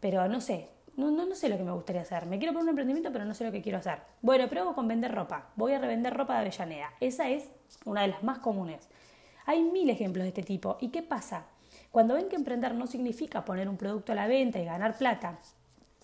pero 0.00 0.26
no 0.28 0.40
sé, 0.40 0.68
no, 0.96 1.10
no, 1.10 1.34
sé 1.34 1.48
lo 1.48 1.56
que 1.56 1.64
me 1.64 1.72
gustaría 1.72 2.02
hacer. 2.02 2.26
Me 2.26 2.38
quiero 2.38 2.52
poner 2.52 2.64
un 2.64 2.68
emprendimiento, 2.70 3.12
pero 3.12 3.24
no 3.24 3.34
sé 3.34 3.44
lo 3.44 3.52
que 3.52 3.62
quiero 3.62 3.78
hacer. 3.78 4.00
Bueno, 4.20 4.48
pruebo 4.48 4.74
con 4.74 4.86
vender 4.88 5.14
ropa. 5.14 5.46
Voy 5.56 5.72
a 5.72 5.78
revender 5.78 6.14
ropa 6.14 6.34
de 6.34 6.40
Avellaneda. 6.40 6.90
Esa 7.00 7.28
es 7.30 7.48
una 7.84 8.02
de 8.02 8.08
las 8.08 8.22
más 8.22 8.38
comunes. 8.38 8.88
Hay 9.46 9.62
mil 9.62 9.88
ejemplos 9.88 10.24
de 10.24 10.28
este 10.28 10.42
tipo. 10.42 10.76
¿Y 10.80 10.88
qué 10.88 11.02
pasa? 11.02 11.44
Cuando 11.90 12.14
ven 12.14 12.28
que 12.28 12.36
emprender 12.36 12.74
no 12.74 12.86
significa 12.86 13.44
poner 13.44 13.68
un 13.68 13.76
producto 13.76 14.12
a 14.12 14.14
la 14.14 14.26
venta 14.26 14.58
y 14.60 14.64
ganar 14.64 14.96
plata 14.96 15.38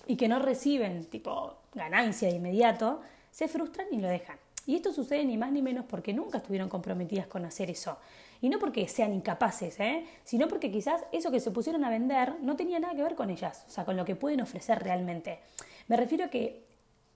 y 0.07 0.17
que 0.17 0.29
no 0.29 0.39
reciben 0.39 1.07
tipo 1.07 1.59
ganancia 1.75 2.29
de 2.29 2.37
inmediato, 2.37 3.01
se 3.31 3.49
frustran 3.49 3.87
y 3.93 3.99
lo 3.99 4.09
dejan. 4.09 4.39
Y 4.67 4.75
esto 4.75 4.93
sucede 4.93 5.25
ni 5.25 5.39
más 5.39 5.53
ni 5.53 5.63
menos 5.63 5.85
porque 5.85 6.13
nunca 6.13 6.39
estuvieron 6.39 6.69
comprometidas 6.69 7.29
con 7.29 7.45
hacer 7.45 7.71
eso. 7.71 7.99
Y 8.41 8.49
no 8.49 8.59
porque 8.59 8.89
sean 8.89 9.15
incapaces, 9.15 9.79
¿eh? 9.79 10.05
sino 10.25 10.49
porque 10.49 10.71
quizás 10.71 11.05
eso 11.13 11.31
que 11.31 11.39
se 11.41 11.53
pusieron 11.53 11.85
a 11.85 11.91
vender 11.91 12.35
no 12.43 12.57
tenía 12.57 12.81
nada 12.81 12.95
que 12.95 13.03
ver 13.03 13.15
con 13.15 13.31
ellas, 13.31 13.65
o 13.69 13.71
sea, 13.71 13.85
con 13.85 13.97
lo 13.97 14.05
que 14.05 14.17
pueden 14.17 14.41
ofrecer 14.41 14.83
realmente. 14.83 15.39
Me 15.87 15.97
refiero 15.97 16.25
a 16.25 16.29
que, 16.29 16.65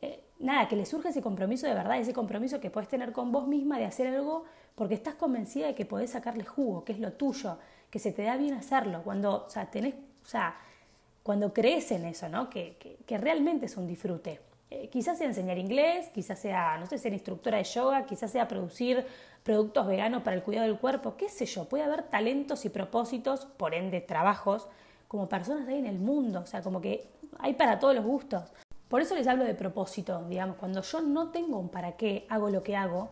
eh, 0.00 0.25
nada, 0.39 0.69
que 0.69 0.77
les 0.77 0.89
surge 0.89 1.09
ese 1.09 1.21
compromiso 1.21 1.67
de 1.67 1.75
verdad, 1.75 1.99
ese 1.99 2.12
compromiso 2.12 2.61
que 2.61 2.71
puedes 2.71 2.89
tener 2.89 3.12
con 3.12 3.33
vos 3.33 3.49
misma 3.49 3.79
de 3.79 3.85
hacer 3.85 4.07
algo 4.07 4.45
porque 4.77 4.95
estás 4.95 5.15
convencida 5.17 5.67
de 5.67 5.75
que 5.75 5.85
podés 5.85 6.11
sacarle 6.11 6.45
jugo, 6.45 6.85
que 6.85 6.93
es 6.93 7.00
lo 7.00 7.12
tuyo, 7.12 7.59
que 7.90 7.99
se 7.99 8.12
te 8.12 8.23
da 8.23 8.37
bien 8.37 8.54
hacerlo, 8.54 9.02
cuando, 9.02 9.44
o 9.47 9.50
sea, 9.50 9.68
o 9.73 10.28
sea, 10.28 10.54
cuando 11.23 11.52
crees 11.52 11.90
en 11.90 12.04
eso, 12.04 12.28
¿no? 12.28 12.49
Que, 12.49 12.76
que, 13.06 13.18
realmente 13.18 13.66
es 13.66 13.76
un 13.76 13.87
disfrute. 13.87 14.40
Eh, 14.70 14.88
quizás 14.88 15.18
sea 15.18 15.26
enseñar 15.26 15.59
inglés, 15.59 16.09
quizás 16.14 16.38
sea, 16.38 16.78
no 16.78 16.87
sé, 16.87 16.99
ser 16.99 17.12
instructora 17.12 17.59
de 17.59 17.64
yoga, 17.64 18.06
quizás 18.06 18.30
sea 18.30 18.47
producir 18.47 19.04
productos 19.42 19.87
veganos 19.87 20.23
para 20.23 20.37
el 20.37 20.42
cuidado 20.42 20.66
del 20.66 20.78
cuerpo, 20.78 21.16
qué 21.16 21.28
sé 21.28 21.47
yo, 21.47 21.64
puede 21.64 21.82
haber 21.82 22.04
talentos 22.04 22.64
y 22.64 22.68
propósitos, 22.68 23.47
por 23.47 23.75
ende 23.75 24.00
trabajos, 24.00 24.68
como 25.09 25.28
personas 25.28 25.66
ahí 25.66 25.78
en 25.78 25.87
el 25.87 25.99
mundo, 25.99 26.40
o 26.40 26.47
sea, 26.47 26.62
como 26.62 26.80
que 26.80 27.04
hay 27.38 27.54
para 27.54 27.78
todos 27.80 27.94
los 27.94 28.04
gustos. 28.04 28.44
Por 28.88 29.00
eso 29.00 29.14
les 29.14 29.26
hablo 29.26 29.44
de 29.44 29.54
propósito, 29.54 30.25
digamos, 30.28 30.56
cuando 30.56 30.82
yo 30.82 31.00
no 31.00 31.30
tengo 31.30 31.59
un 31.59 31.68
para 31.68 31.92
qué 31.92 32.26
hago 32.28 32.50
lo 32.50 32.62
que 32.62 32.76
hago, 32.76 33.11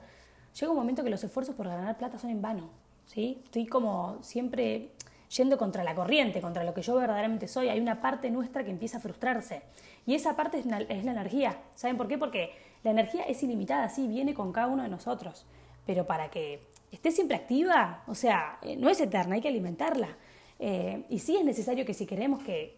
llega 0.59 0.71
un 0.71 0.79
momento 0.79 1.03
que 1.03 1.11
los 1.11 1.23
esfuerzos 1.25 1.55
por 1.55 1.67
ganar 1.67 1.97
plata 1.97 2.19
son 2.19 2.31
en 2.31 2.43
vano, 2.43 2.71
¿sí? 3.09 3.41
Estoy 3.45 3.67
como 3.67 4.23
siempre 4.23 4.93
yendo 5.37 5.59
contra 5.59 5.83
la 5.83 5.95
corriente, 5.95 6.41
contra 6.41 6.63
lo 6.63 6.73
que 6.73 6.83
yo 6.83 6.95
verdaderamente 6.95 7.49
soy. 7.49 7.69
Hay 7.69 7.81
una 7.81 8.01
parte 8.01 8.31
nuestra 8.31 8.65
que 8.65 8.71
empieza 8.71 8.99
a 8.99 9.01
frustrarse. 9.01 9.63
Y 10.07 10.15
esa 10.15 10.37
parte 10.37 10.61
es 10.61 10.67
la, 10.67 10.81
energía. 10.81 11.59
¿Saben 11.75 11.97
por 11.97 12.09
qué? 12.09 12.17
Porque 12.17 12.53
la 12.85 12.93
energía 12.93 13.25
es 13.25 13.43
ilimitada, 13.43 13.89
sí, 13.89 14.07
viene 14.07 14.33
con 14.33 14.53
cada 14.53 14.69
uno 14.69 14.85
de 14.85 14.89
nosotros 14.89 15.45
pero 15.89 16.07
para 16.07 16.29
que 16.29 16.61
esté 16.93 17.11
siempre 17.11 17.35
activa, 17.35 18.03
o 18.09 18.15
sea, 18.15 18.59
eh, 18.61 18.77
no 18.77 18.91
es 18.91 19.01
eterna, 19.01 19.37
hay 19.37 19.41
que 19.41 19.49
alimentarla. 19.49 20.19
Eh, 20.59 21.05
y 21.09 21.19
sí 21.19 21.35
es 21.35 21.43
necesario 21.47 21.87
que 21.87 21.95
si 21.95 22.05
queremos 22.05 22.43
que, 22.43 22.77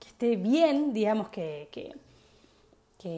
esté 0.00 0.36
bien, 0.36 0.94
digamos, 0.94 1.28
que, 1.28 1.94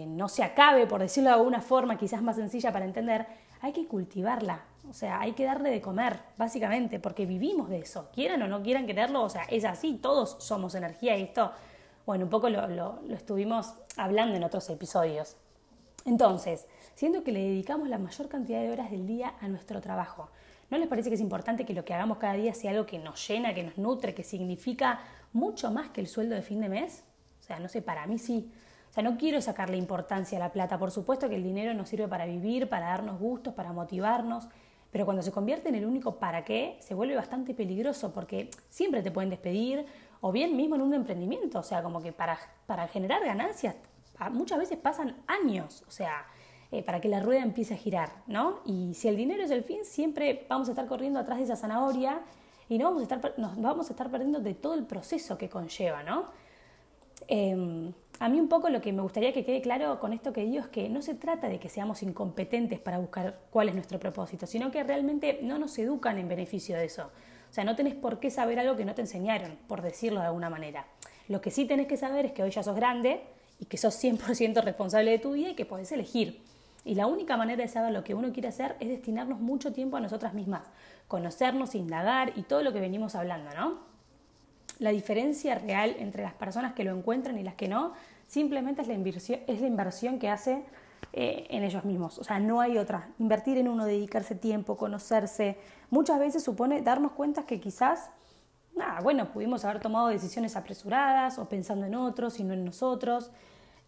no 0.08 0.28
se 0.28 0.42
acabe, 0.42 0.88
por 0.88 1.00
decirlo 1.00 1.30
de 1.30 1.36
alguna 1.36 1.60
forma 1.62 1.96
quizás 1.96 2.20
más 2.20 2.36
sencilla 2.36 2.72
para 2.72 2.84
entender, 2.84 3.26
hay 3.60 3.72
que 3.72 3.86
cultivarla, 3.86 4.64
o 4.88 4.92
sea, 4.94 5.20
hay 5.20 5.32
que 5.32 5.44
darle 5.44 5.70
de 5.70 5.80
comer, 5.80 6.18
básicamente, 6.36 6.98
porque 6.98 7.26
vivimos 7.26 7.68
de 7.68 7.78
eso, 7.78 8.08
quieran 8.12 8.42
o 8.42 8.48
no 8.48 8.62
quieran 8.62 8.86
quererlo, 8.86 9.22
o 9.22 9.28
sea, 9.28 9.44
es 9.44 9.64
así, 9.64 9.98
todos 10.00 10.36
somos 10.40 10.74
energía 10.74 11.16
y 11.16 11.22
esto, 11.22 11.52
bueno, 12.06 12.24
un 12.24 12.30
poco 12.30 12.48
lo, 12.48 12.66
lo 12.66 13.14
estuvimos 13.14 13.74
hablando 13.96 14.36
en 14.36 14.44
otros 14.44 14.68
episodios. 14.70 15.36
Entonces, 16.04 16.66
siendo 16.94 17.22
que 17.22 17.32
le 17.32 17.40
dedicamos 17.40 17.88
la 17.88 17.98
mayor 17.98 18.28
cantidad 18.28 18.60
de 18.60 18.70
horas 18.70 18.90
del 18.90 19.06
día 19.06 19.34
a 19.40 19.48
nuestro 19.48 19.80
trabajo. 19.80 20.30
¿No 20.70 20.78
les 20.78 20.88
parece 20.88 21.08
que 21.08 21.14
es 21.14 21.20
importante 21.20 21.64
que 21.64 21.72
lo 21.72 21.84
que 21.84 21.94
hagamos 21.94 22.18
cada 22.18 22.34
día 22.34 22.52
sea 22.54 22.72
algo 22.72 22.86
que 22.86 22.98
nos 22.98 23.26
llena, 23.28 23.54
que 23.54 23.62
nos 23.62 23.78
nutre, 23.78 24.14
que 24.14 24.24
significa 24.24 25.00
mucho 25.32 25.70
más 25.70 25.90
que 25.90 26.00
el 26.00 26.08
sueldo 26.08 26.34
de 26.34 26.42
fin 26.42 26.60
de 26.60 26.68
mes? 26.68 27.04
O 27.40 27.42
sea, 27.42 27.58
no 27.58 27.68
sé, 27.68 27.82
para 27.82 28.06
mí 28.06 28.18
sí. 28.18 28.50
O 28.90 28.92
sea, 28.92 29.02
no 29.02 29.16
quiero 29.16 29.40
sacarle 29.40 29.76
importancia 29.76 30.38
a 30.38 30.40
la 30.40 30.52
plata. 30.52 30.78
Por 30.78 30.90
supuesto 30.90 31.28
que 31.28 31.36
el 31.36 31.42
dinero 31.42 31.72
nos 31.72 31.88
sirve 31.88 32.08
para 32.08 32.26
vivir, 32.26 32.68
para 32.68 32.88
darnos 32.88 33.18
gustos, 33.18 33.54
para 33.54 33.72
motivarnos, 33.72 34.48
pero 34.98 35.06
cuando 35.06 35.22
se 35.22 35.30
convierte 35.30 35.68
en 35.68 35.76
el 35.76 35.86
único 35.86 36.16
para 36.16 36.44
qué, 36.44 36.76
se 36.80 36.92
vuelve 36.92 37.14
bastante 37.14 37.54
peligroso 37.54 38.12
porque 38.12 38.50
siempre 38.68 39.00
te 39.00 39.12
pueden 39.12 39.30
despedir 39.30 39.86
o 40.20 40.32
bien 40.32 40.56
mismo 40.56 40.74
en 40.74 40.82
un 40.82 40.92
emprendimiento. 40.92 41.60
O 41.60 41.62
sea, 41.62 41.84
como 41.84 42.02
que 42.02 42.10
para, 42.10 42.36
para 42.66 42.88
generar 42.88 43.24
ganancias 43.24 43.76
muchas 44.32 44.58
veces 44.58 44.76
pasan 44.76 45.14
años. 45.28 45.84
O 45.86 45.92
sea, 45.92 46.26
eh, 46.72 46.82
para 46.82 47.00
que 47.00 47.08
la 47.08 47.20
rueda 47.20 47.44
empiece 47.44 47.74
a 47.74 47.76
girar, 47.76 48.10
¿no? 48.26 48.58
Y 48.64 48.92
si 48.94 49.06
el 49.06 49.14
dinero 49.14 49.44
es 49.44 49.52
el 49.52 49.62
fin, 49.62 49.84
siempre 49.84 50.44
vamos 50.48 50.66
a 50.66 50.72
estar 50.72 50.88
corriendo 50.88 51.20
atrás 51.20 51.38
de 51.38 51.44
esa 51.44 51.54
zanahoria 51.54 52.20
y 52.68 52.76
no 52.76 52.86
vamos 52.86 53.02
a 53.02 53.04
estar, 53.04 53.34
nos 53.38 53.56
vamos 53.62 53.88
a 53.90 53.92
estar 53.92 54.10
perdiendo 54.10 54.40
de 54.40 54.54
todo 54.54 54.74
el 54.74 54.84
proceso 54.84 55.38
que 55.38 55.48
conlleva, 55.48 56.02
¿no? 56.02 56.24
Em, 57.26 57.92
a 58.20 58.28
mí 58.28 58.40
un 58.40 58.48
poco 58.48 58.68
lo 58.68 58.80
que 58.80 58.92
me 58.92 59.02
gustaría 59.02 59.32
que 59.32 59.44
quede 59.44 59.60
claro 59.60 59.98
con 60.00 60.12
esto 60.12 60.32
que 60.32 60.44
digo 60.44 60.60
es 60.60 60.68
que 60.68 60.88
no 60.88 61.02
se 61.02 61.14
trata 61.14 61.48
de 61.48 61.58
que 61.58 61.68
seamos 61.68 62.02
incompetentes 62.02 62.78
para 62.78 62.98
buscar 62.98 63.38
cuál 63.50 63.68
es 63.68 63.74
nuestro 63.74 63.98
propósito, 63.98 64.46
sino 64.46 64.70
que 64.70 64.82
realmente 64.82 65.40
no 65.42 65.58
nos 65.58 65.78
educan 65.78 66.18
en 66.18 66.28
beneficio 66.28 66.76
de 66.76 66.84
eso. 66.84 67.10
O 67.50 67.52
sea, 67.52 67.64
no 67.64 67.76
tenés 67.76 67.94
por 67.94 68.20
qué 68.20 68.30
saber 68.30 68.58
algo 68.58 68.76
que 68.76 68.84
no 68.84 68.94
te 68.94 69.02
enseñaron, 69.02 69.56
por 69.66 69.82
decirlo 69.82 70.20
de 70.20 70.26
alguna 70.26 70.50
manera. 70.50 70.86
Lo 71.28 71.40
que 71.40 71.50
sí 71.50 71.64
tenés 71.64 71.86
que 71.86 71.96
saber 71.96 72.26
es 72.26 72.32
que 72.32 72.42
hoy 72.42 72.50
ya 72.50 72.62
sos 72.62 72.76
grande 72.76 73.22
y 73.60 73.66
que 73.66 73.76
sos 73.76 74.02
100% 74.02 74.62
responsable 74.62 75.10
de 75.10 75.18
tu 75.18 75.32
vida 75.32 75.50
y 75.50 75.54
que 75.54 75.64
podés 75.64 75.90
elegir. 75.92 76.42
Y 76.84 76.94
la 76.94 77.06
única 77.06 77.36
manera 77.36 77.62
de 77.62 77.68
saber 77.68 77.92
lo 77.92 78.04
que 78.04 78.14
uno 78.14 78.32
quiere 78.32 78.48
hacer 78.48 78.76
es 78.80 78.88
destinarnos 78.88 79.40
mucho 79.40 79.72
tiempo 79.72 79.96
a 79.96 80.00
nosotras 80.00 80.34
mismas, 80.34 80.62
conocernos, 81.06 81.74
indagar 81.74 82.32
y 82.36 82.42
todo 82.42 82.62
lo 82.62 82.72
que 82.72 82.80
venimos 82.80 83.14
hablando, 83.14 83.50
¿no? 83.54 83.87
La 84.78 84.90
diferencia 84.90 85.56
real 85.56 85.96
entre 85.98 86.22
las 86.22 86.34
personas 86.34 86.74
que 86.74 86.84
lo 86.84 86.96
encuentran 86.96 87.38
y 87.38 87.42
las 87.42 87.54
que 87.54 87.68
no, 87.68 87.92
simplemente 88.26 88.82
es 88.82 88.88
la 88.88 88.94
inversión, 88.94 89.40
es 89.46 89.60
la 89.60 89.66
inversión 89.66 90.18
que 90.18 90.28
hace 90.28 90.62
eh, 91.12 91.46
en 91.50 91.64
ellos 91.64 91.84
mismos. 91.84 92.18
O 92.18 92.24
sea, 92.24 92.38
no 92.38 92.60
hay 92.60 92.78
otra. 92.78 93.08
Invertir 93.18 93.58
en 93.58 93.68
uno, 93.68 93.84
dedicarse 93.84 94.34
tiempo, 94.34 94.76
conocerse, 94.76 95.56
muchas 95.90 96.18
veces 96.18 96.44
supone 96.44 96.82
darnos 96.82 97.12
cuenta 97.12 97.44
que 97.44 97.60
quizás, 97.60 98.10
nada, 98.76 99.00
bueno, 99.00 99.32
pudimos 99.32 99.64
haber 99.64 99.80
tomado 99.80 100.08
decisiones 100.08 100.54
apresuradas 100.54 101.38
o 101.38 101.48
pensando 101.48 101.86
en 101.86 101.94
otros 101.94 102.38
y 102.38 102.44
no 102.44 102.54
en 102.54 102.64
nosotros. 102.64 103.30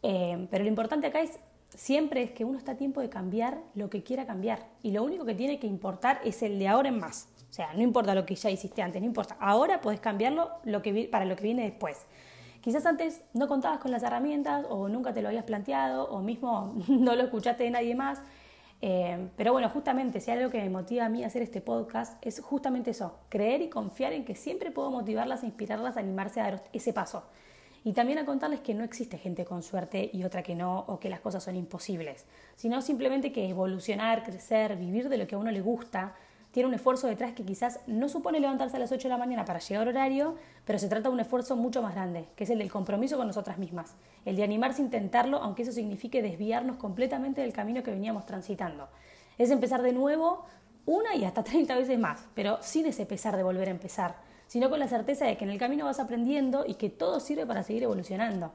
Eh, 0.03 0.49
pero 0.51 0.65
lo 0.65 0.71
importante 0.71 1.07
acá 1.07 1.21
es 1.21 1.39
siempre 1.75 2.23
es 2.23 2.33
que 2.33 2.45
uno 2.45 2.59
está 2.59 2.73
a 2.73 2.77
tiempo 2.77 3.01
de 3.01 3.09
cambiar 3.09 3.59
lo 3.75 3.91
que 3.91 4.03
quiera 4.03 4.27
cambiar. 4.27 4.67
Y 4.83 4.93
lo 4.93 5.03
único 5.03 5.25
que 5.25 5.35
tiene 5.35 5.59
que 5.59 5.67
importar 5.67 6.21
es 6.25 6.43
el 6.43 6.59
de 6.59 6.69
ahora 6.69 6.89
en 6.89 6.99
más. 6.99 7.29
O 7.49 7.53
sea, 7.53 7.73
no 7.75 7.83
importa 7.83 8.15
lo 8.15 8.27
que 8.27 8.35
ya 8.35 8.51
hiciste 8.51 8.83
antes, 8.83 9.01
no 9.01 9.07
importa. 9.07 9.37
Ahora 9.41 9.81
podés 9.81 10.01
cambiarlo 10.01 10.51
para 11.11 11.25
lo 11.25 11.37
que 11.37 11.43
viene 11.43 11.65
después. 11.65 12.07
Quizás 12.61 12.85
antes 12.85 13.23
no 13.33 13.49
contabas 13.49 13.79
con 13.79 13.91
las 13.91 14.03
herramientas 14.03 14.67
o 14.69 14.89
nunca 14.89 15.15
te 15.15 15.23
lo 15.23 15.29
habías 15.29 15.45
planteado 15.45 16.09
o 16.11 16.21
mismo 16.21 16.75
no 16.89 17.15
lo 17.17 17.25
escuchaste 17.25 17.65
de 17.65 17.71
nadie 17.71 17.95
más. 17.95 18.21
Eh, 18.83 19.29
pero 19.37 19.53
bueno, 19.53 19.69
justamente 19.69 20.21
si 20.21 20.31
algo 20.31 20.51
que 20.51 20.59
me 20.59 20.71
motiva 20.71 21.07
a 21.07 21.09
mí 21.09 21.23
a 21.23 21.27
hacer 21.27 21.43
este 21.43 21.61
podcast 21.61 22.17
es 22.25 22.41
justamente 22.41 22.93
eso, 22.93 23.19
creer 23.29 23.61
y 23.61 23.69
confiar 23.69 24.13
en 24.13 24.25
que 24.25 24.35
siempre 24.35 24.71
puedo 24.71 24.91
motivarlas, 24.91 25.45
inspirarlas 25.45 25.97
animarse 25.97 26.41
a 26.41 26.45
dar 26.45 26.65
ese 26.73 26.93
paso. 26.93 27.25
Y 27.83 27.93
también 27.93 28.19
a 28.19 28.27
contarles 28.27 28.61
que 28.61 28.75
no 28.75 28.85
existe 28.85 29.17
gente 29.17 29.45
con 29.45 29.63
suerte 29.63 30.11
y 30.13 30.25
otra 30.25 30.43
que 30.43 30.55
no, 30.55 30.81
o 30.87 31.01
que 31.01 31.09
las 31.09 31.21
cosas 31.21 31.43
son 31.43 31.57
imposibles, 31.57 32.27
sino 32.57 32.83
simplemente 32.83 33.33
que 33.33 33.49
evolucionar, 33.49 34.23
crecer, 34.23 34.77
vivir 34.77 35.09
de 35.09 35.17
lo 35.17 35.27
que 35.27 35.35
a 35.35 35.39
uno 35.39 35.51
le 35.51 35.63
gusta, 35.63 36.15
tiene 36.51 36.69
un 36.69 36.75
esfuerzo 36.75 37.07
detrás 37.07 37.33
que 37.33 37.45
quizás 37.45 37.81
no 37.87 38.09
supone 38.09 38.41
levantarse 38.41 38.77
a 38.77 38.81
las 38.81 38.91
8 38.91 39.09
de 39.09 39.15
la 39.15 39.19
mañana 39.19 39.45
para 39.45 39.61
llegar 39.61 39.83
al 39.83 39.89
horario, 39.89 40.37
pero 40.65 40.79
se 40.79 40.89
trata 40.89 41.09
de 41.09 41.15
un 41.15 41.21
esfuerzo 41.21 41.57
mucho 41.57 41.81
más 41.81 41.95
grande, 41.95 42.27
que 42.35 42.45
es 42.45 42.51
el 42.51 42.59
del 42.59 42.71
compromiso 42.71 43.17
con 43.17 43.27
nosotras 43.27 43.59
mismas, 43.59 43.95
el 44.25 44.37
de 44.37 44.43
animarse 44.43 44.83
a 44.83 44.85
intentarlo, 44.85 45.39
aunque 45.39 45.63
eso 45.63 45.73
signifique 45.73 46.23
desviarnos 46.23 46.77
completamente 46.77 47.41
del 47.41 47.53
camino 47.53 47.83
que 47.83 47.93
veníamos 47.93 48.27
transitando. 48.27 48.89
Es 49.39 49.51
empezar 49.51 49.81
de 49.83 49.93
nuevo 49.93 50.45
una 50.87 51.15
y 51.15 51.25
hasta 51.25 51.45
30 51.45 51.77
veces 51.77 51.99
más, 51.99 52.27
pero 52.35 52.59
sin 52.63 52.87
ese 52.87 53.07
pesar 53.07 53.37
de 53.37 53.45
volver 53.45 53.69
a 53.69 53.71
empezar 53.71 54.17
sino 54.51 54.69
con 54.69 54.81
la 54.81 54.89
certeza 54.89 55.27
de 55.27 55.37
que 55.37 55.45
en 55.45 55.51
el 55.51 55.61
camino 55.61 55.85
vas 55.85 56.01
aprendiendo 56.01 56.65
y 56.67 56.75
que 56.75 56.91
todo 56.91 57.21
sirve 57.21 57.47
para 57.47 57.63
seguir 57.63 57.85
evolucionando. 57.85 58.51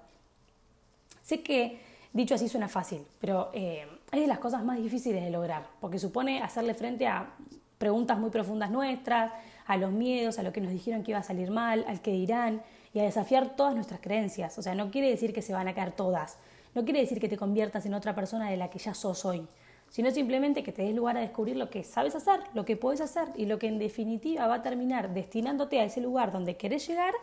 Sé 1.21 1.41
que 1.41 1.79
dicho 2.11 2.35
así 2.35 2.49
suena 2.49 2.67
fácil, 2.67 3.01
pero 3.21 3.49
eh, 3.53 3.87
es 4.11 4.19
de 4.19 4.27
las 4.27 4.39
cosas 4.39 4.65
más 4.65 4.77
difíciles 4.77 5.23
de 5.23 5.29
lograr, 5.29 5.65
porque 5.79 5.97
supone 5.97 6.41
hacerle 6.41 6.73
frente 6.73 7.07
a 7.07 7.29
preguntas 7.77 8.19
muy 8.19 8.29
profundas 8.29 8.71
nuestras, 8.71 9.31
a 9.67 9.77
los 9.77 9.93
miedos, 9.93 10.37
a 10.37 10.43
lo 10.43 10.51
que 10.51 10.59
nos 10.59 10.73
dijeron 10.73 11.01
que 11.01 11.11
iba 11.11 11.19
a 11.19 11.23
salir 11.23 11.49
mal, 11.49 11.85
al 11.87 12.01
que 12.01 12.11
dirán, 12.11 12.61
y 12.93 12.99
a 12.99 13.03
desafiar 13.03 13.55
todas 13.55 13.73
nuestras 13.73 14.01
creencias. 14.01 14.57
O 14.57 14.61
sea, 14.61 14.75
no 14.75 14.91
quiere 14.91 15.09
decir 15.09 15.31
que 15.31 15.41
se 15.41 15.53
van 15.53 15.69
a 15.69 15.73
caer 15.73 15.93
todas, 15.93 16.37
no 16.73 16.83
quiere 16.83 16.99
decir 16.99 17.21
que 17.21 17.29
te 17.29 17.37
conviertas 17.37 17.85
en 17.85 17.93
otra 17.93 18.13
persona 18.13 18.49
de 18.49 18.57
la 18.57 18.69
que 18.69 18.79
ya 18.79 18.93
sos 18.93 19.23
hoy 19.23 19.47
sino 19.89 20.12
simplemente 20.12 20.63
que 20.63 20.72
te 20.72 20.84
des 20.84 20.96
lugar 20.96 21.18
a 21.18 21.22
descubrir 21.22 21.56
lo 21.56 21.70
que 21.70 21.84
sabes 21.84 22.15
hacer, 22.15 22.42
lo 22.54 22.65
que 22.65 22.75
puedes 22.75 23.01
hacer 23.01 23.30
y 23.36 23.46
lo 23.46 23.60
que 23.60 23.68
en 23.68 23.80
definitiva 23.80 24.48
va 24.48 24.56
a 24.56 24.62
terminar 24.62 25.13
destinándote 25.13 25.80
a 25.80 25.86
ese 25.86 26.01
lugar 26.01 26.32
donde 26.32 26.58
querés 26.58 26.88
llegar, 26.88 27.13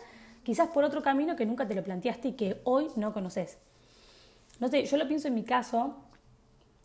quizás 0.42 0.68
por 0.68 0.84
otro 0.84 1.02
camino 1.02 1.36
que 1.36 1.46
nunca 1.46 1.66
te 1.66 1.74
lo 1.74 1.82
planteaste 1.82 2.28
y 2.28 2.32
que 2.32 2.60
hoy 2.64 2.88
no 2.96 3.12
conoces. 3.12 3.58
No 4.58 4.68
sé, 4.68 4.84
yo 4.84 4.96
lo 4.96 5.06
pienso 5.08 5.28
en 5.28 5.34
mi 5.34 5.44
caso 5.44 5.96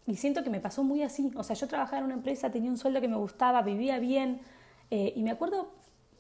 y 0.06 0.16
siento 0.16 0.44
que 0.44 0.50
me 0.50 0.60
pasó 0.60 0.84
muy 0.84 1.04
así. 1.04 1.32
O 1.36 1.44
sea, 1.44 1.56
yo 1.56 1.68
trabajaba 1.68 2.00
en 2.00 2.06
una 2.06 2.14
empresa, 2.16 2.50
tenía 2.50 2.70
un 2.70 2.78
sueldo 2.78 3.02
que 3.02 3.08
me 3.08 3.18
gustaba, 3.18 3.62
vivía 3.62 4.00
bien 4.00 4.42
eh, 4.90 5.14
y 5.16 5.22
me 5.22 5.32
acuerdo 5.32 5.72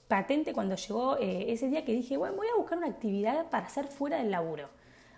patente 0.07 0.53
cuando 0.53 0.75
llegó 0.75 1.17
eh, 1.17 1.51
ese 1.51 1.67
día 1.67 1.83
que 1.83 1.93
dije, 1.93 2.17
bueno, 2.17 2.35
voy 2.35 2.47
a 2.47 2.57
buscar 2.57 2.77
una 2.77 2.87
actividad 2.87 3.49
para 3.49 3.65
hacer 3.65 3.87
fuera 3.87 4.17
del 4.17 4.31
laburo. 4.31 4.69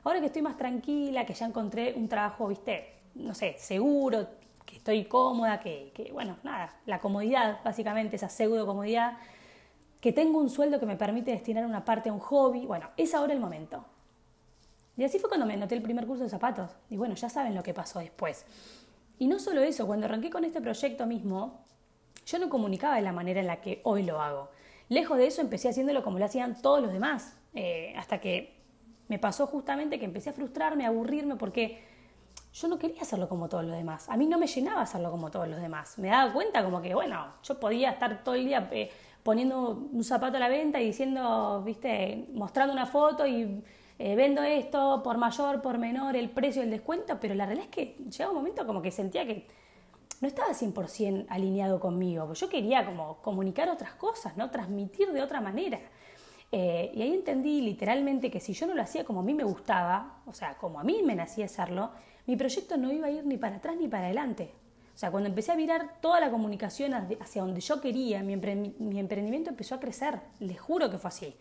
Ahora 0.04 0.20
que 0.20 0.28
estoy 0.28 0.42
más 0.42 0.58
tranquila, 0.58 1.26
que 1.26 1.34
ya 1.34 1.46
encontré 1.46 1.94
un 1.96 2.08
trabajo, 2.08 2.48
viste, 2.48 2.99
no 3.16 3.34
sé, 3.34 3.56
seguro, 3.58 4.28
que 4.66 4.78
estoy 4.78 5.06
cómoda, 5.06 5.60
que, 5.60 5.92
que 5.94 6.12
bueno, 6.12 6.38
nada, 6.44 6.74
la 6.86 7.00
comodidad, 7.00 7.60
básicamente, 7.64 8.16
esa 8.16 8.30
pseudo 8.30 8.66
comodidad, 8.66 9.18
que 10.02 10.14
tengo 10.14 10.40
un 10.40 10.50
sueldo 10.50 10.80
que 10.80 10.86
me 10.86 10.96
permite 10.96 11.32
destinar 11.32 11.66
una 11.66 11.84
parte 11.84 12.10
a 12.10 12.14
un 12.14 12.20
hobby, 12.20 12.66
bueno, 12.66 12.90
es 12.96 13.14
ahora 13.14 13.34
el 13.34 13.40
momento. 13.40 13.84
Y 15.00 15.04
así 15.04 15.18
fue 15.18 15.30
cuando 15.30 15.46
me 15.46 15.54
anoté 15.54 15.76
el 15.76 15.82
primer 15.82 16.06
curso 16.06 16.24
de 16.24 16.30
zapatos. 16.30 16.72
Y 16.90 16.98
bueno, 16.98 17.16
ya 17.16 17.30
saben 17.30 17.56
lo 17.56 17.64
que 17.64 17.74
pasó 17.74 18.00
después. 18.00 18.46
Y 19.18 19.28
no 19.28 19.40
solo 19.40 19.62
eso, 19.62 19.88
cuando 19.88 20.06
arranqué 20.06 20.30
con 20.30 20.44
este 20.44 20.60
proyecto 20.60 21.06
mismo, 21.06 21.66
yo 22.26 22.38
no 22.38 22.50
comunicaba 22.50 22.98
de 22.98 23.02
la 23.02 23.14
manera 23.14 23.40
en 23.40 23.48
la 23.48 23.62
que 23.62 23.82
hoy 23.86 24.04
lo 24.04 24.22
hago. 24.22 24.50
Lejos 24.90 25.18
de 25.18 25.28
eso 25.28 25.42
empecé 25.42 25.70
haciéndolo 25.70 26.04
como 26.04 26.20
lo 26.20 26.26
hacían 26.26 26.62
todos 26.62 26.82
los 26.82 26.92
demás, 26.92 27.36
eh, 27.54 27.94
hasta 27.98 28.20
que 28.20 28.58
me 29.08 29.20
pasó 29.20 29.48
justamente 29.48 30.00
que 30.00 30.06
empecé 30.06 30.32
a 30.32 30.34
frustrarme, 30.34 30.86
a 30.86 30.90
aburrirme, 30.90 31.38
porque 31.38 31.82
yo 32.60 32.68
no 32.68 32.78
quería 32.78 33.02
hacerlo 33.02 33.30
como 33.30 33.48
todos 33.48 33.64
los 33.64 33.76
demás. 33.76 34.10
A 34.10 34.18
mí 34.18 34.26
no 34.26 34.38
me 34.38 34.48
llenaba 34.48 34.82
hacerlo 34.82 35.12
como 35.12 35.32
todos 35.32 35.48
los 35.48 35.62
demás. 35.62 35.98
Me 35.98 36.10
daba 36.10 36.34
cuenta 36.34 36.64
como 36.64 36.82
que, 36.82 36.94
bueno, 36.94 37.28
yo 37.42 37.60
podía 37.60 37.92
estar 37.92 38.24
todo 38.24 38.36
el 38.36 38.46
día 38.46 38.68
eh, 38.72 38.92
poniendo 39.24 39.88
un 39.92 40.04
zapato 40.04 40.38
a 40.38 40.40
la 40.40 40.50
venta 40.50 40.80
y 40.82 40.86
diciendo, 40.88 41.62
viste, 41.66 42.26
mostrando 42.34 42.74
una 42.74 42.86
foto 42.86 43.26
y 43.26 43.64
eh, 43.98 44.16
vendo 44.16 44.44
esto 44.44 45.02
por 45.04 45.18
mayor, 45.18 45.62
por 45.62 45.78
menor, 45.78 46.18
el 46.18 46.30
precio, 46.30 46.62
el 46.62 46.70
descuento, 46.70 47.18
pero 47.20 47.34
la 47.34 47.46
realidad 47.46 47.68
es 47.70 47.76
que 47.76 47.98
llegaba 48.10 48.32
un 48.32 48.38
momento 48.38 48.66
como 48.66 48.82
que 48.82 48.92
sentía 48.92 49.26
que 49.26 49.48
no 50.22 50.28
estaba 50.28 50.50
100% 50.50 51.28
alineado 51.30 51.80
conmigo, 51.80 52.34
yo 52.34 52.50
quería 52.50 52.86
como 52.86 53.18
comunicar 53.22 53.70
otras 53.70 53.94
cosas, 53.94 54.36
¿no? 54.36 54.50
transmitir 54.52 55.12
de 55.14 55.22
otra 55.22 55.40
manera. 55.40 55.80
Eh, 56.52 56.92
y 56.96 57.02
ahí 57.02 57.14
entendí 57.14 57.62
literalmente 57.62 58.32
que 58.32 58.40
si 58.40 58.54
yo 58.54 58.66
no 58.68 58.74
lo 58.74 58.82
hacía 58.82 59.04
como 59.06 59.20
a 59.20 59.24
mí 59.24 59.34
me 59.34 59.44
gustaba, 59.44 60.22
o 60.26 60.34
sea, 60.34 60.56
como 60.58 60.80
a 60.80 60.84
mí 60.84 61.02
me 61.04 61.16
nacía 61.16 61.46
hacerlo, 61.46 61.92
mi 62.26 62.36
proyecto 62.36 62.78
no 62.78 62.92
iba 62.92 63.08
a 63.08 63.12
ir 63.12 63.26
ni 63.26 63.38
para 63.38 63.58
atrás 63.58 63.76
ni 63.78 63.88
para 63.88 64.06
adelante. 64.06 64.52
O 64.94 64.98
sea, 65.00 65.12
cuando 65.12 65.30
empecé 65.30 65.52
a 65.52 65.56
mirar 65.56 66.02
toda 66.02 66.20
la 66.20 66.30
comunicación 66.30 66.94
hacia 66.94 67.42
donde 67.42 67.62
yo 67.62 67.80
quería, 67.80 68.22
mi 68.22 68.34
emprendimiento 68.34 69.50
empezó 69.50 69.76
a 69.76 69.80
crecer. 69.80 70.20
Les 70.40 70.60
juro 70.60 70.90
que 70.90 70.98
fue 70.98 71.08
así. 71.08 71.34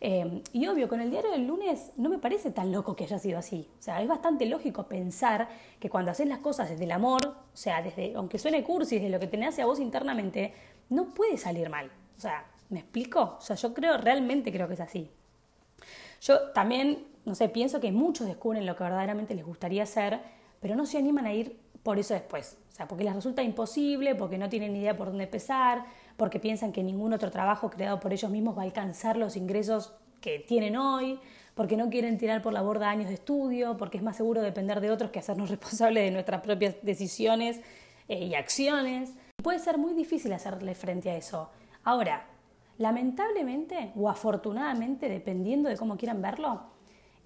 Eh, 0.00 0.42
y 0.52 0.66
obvio, 0.66 0.88
con 0.88 1.00
el 1.00 1.10
diario 1.10 1.30
del 1.30 1.46
lunes 1.46 1.92
no 1.96 2.08
me 2.08 2.18
parece 2.18 2.50
tan 2.50 2.70
loco 2.70 2.94
que 2.94 3.04
haya 3.04 3.18
sido 3.18 3.38
así. 3.38 3.68
O 3.78 3.82
sea, 3.82 4.02
es 4.02 4.08
bastante 4.08 4.46
lógico 4.46 4.86
pensar 4.86 5.48
que 5.80 5.88
cuando 5.88 6.10
haces 6.10 6.28
las 6.28 6.38
cosas 6.38 6.68
desde 6.68 6.84
el 6.84 6.92
amor, 6.92 7.26
o 7.26 7.56
sea, 7.56 7.82
desde, 7.82 8.14
aunque 8.14 8.38
suene 8.38 8.62
cursi, 8.62 8.96
desde 8.96 9.10
lo 9.10 9.20
que 9.20 9.26
tenés 9.26 9.50
hacia 9.50 9.66
vos 9.66 9.80
internamente, 9.80 10.52
no 10.90 11.06
puede 11.14 11.38
salir 11.38 11.70
mal. 11.70 11.90
O 12.16 12.20
sea, 12.20 12.44
¿me 12.70 12.80
explico? 12.80 13.36
O 13.38 13.40
sea, 13.40 13.56
yo 13.56 13.72
creo, 13.72 13.96
realmente 13.96 14.52
creo 14.52 14.68
que 14.68 14.74
es 14.74 14.80
así. 14.80 15.10
Yo 16.20 16.50
también, 16.52 17.06
no 17.24 17.34
sé, 17.34 17.48
pienso 17.48 17.80
que 17.80 17.92
muchos 17.92 18.26
descubren 18.26 18.66
lo 18.66 18.76
que 18.76 18.84
verdaderamente 18.84 19.34
les 19.34 19.44
gustaría 19.44 19.82
hacer, 19.82 20.20
pero 20.60 20.76
no 20.76 20.86
se 20.86 20.98
animan 20.98 21.26
a 21.26 21.34
ir 21.34 21.58
por 21.82 21.98
eso 21.98 22.14
después. 22.14 22.58
O 22.72 22.74
sea, 22.74 22.88
porque 22.88 23.04
les 23.04 23.14
resulta 23.14 23.42
imposible, 23.42 24.14
porque 24.14 24.38
no 24.38 24.48
tienen 24.48 24.72
ni 24.72 24.80
idea 24.80 24.96
por 24.96 25.06
dónde 25.06 25.24
empezar, 25.24 25.84
porque 26.16 26.40
piensan 26.40 26.72
que 26.72 26.82
ningún 26.82 27.12
otro 27.12 27.30
trabajo 27.30 27.70
creado 27.70 28.00
por 28.00 28.12
ellos 28.12 28.30
mismos 28.30 28.56
va 28.56 28.62
a 28.62 28.64
alcanzar 28.64 29.16
los 29.16 29.36
ingresos 29.36 29.92
que 30.20 30.40
tienen 30.40 30.76
hoy, 30.76 31.20
porque 31.54 31.76
no 31.76 31.88
quieren 31.88 32.18
tirar 32.18 32.42
por 32.42 32.52
la 32.52 32.60
borda 32.60 32.90
años 32.90 33.08
de 33.08 33.14
estudio, 33.14 33.76
porque 33.76 33.98
es 33.98 34.02
más 34.02 34.16
seguro 34.16 34.42
depender 34.42 34.80
de 34.80 34.90
otros 34.90 35.10
que 35.10 35.20
hacernos 35.20 35.48
responsables 35.50 36.04
de 36.04 36.10
nuestras 36.10 36.42
propias 36.42 36.74
decisiones 36.82 37.60
eh, 38.08 38.24
y 38.24 38.34
acciones. 38.34 39.14
Puede 39.42 39.58
ser 39.58 39.78
muy 39.78 39.94
difícil 39.94 40.32
hacerle 40.32 40.74
frente 40.74 41.10
a 41.10 41.16
eso. 41.16 41.50
Ahora, 41.84 42.26
lamentablemente 42.78 43.92
o 43.96 44.08
afortunadamente, 44.08 45.08
dependiendo 45.08 45.68
de 45.68 45.76
cómo 45.76 45.96
quieran 45.96 46.22
verlo, 46.22 46.62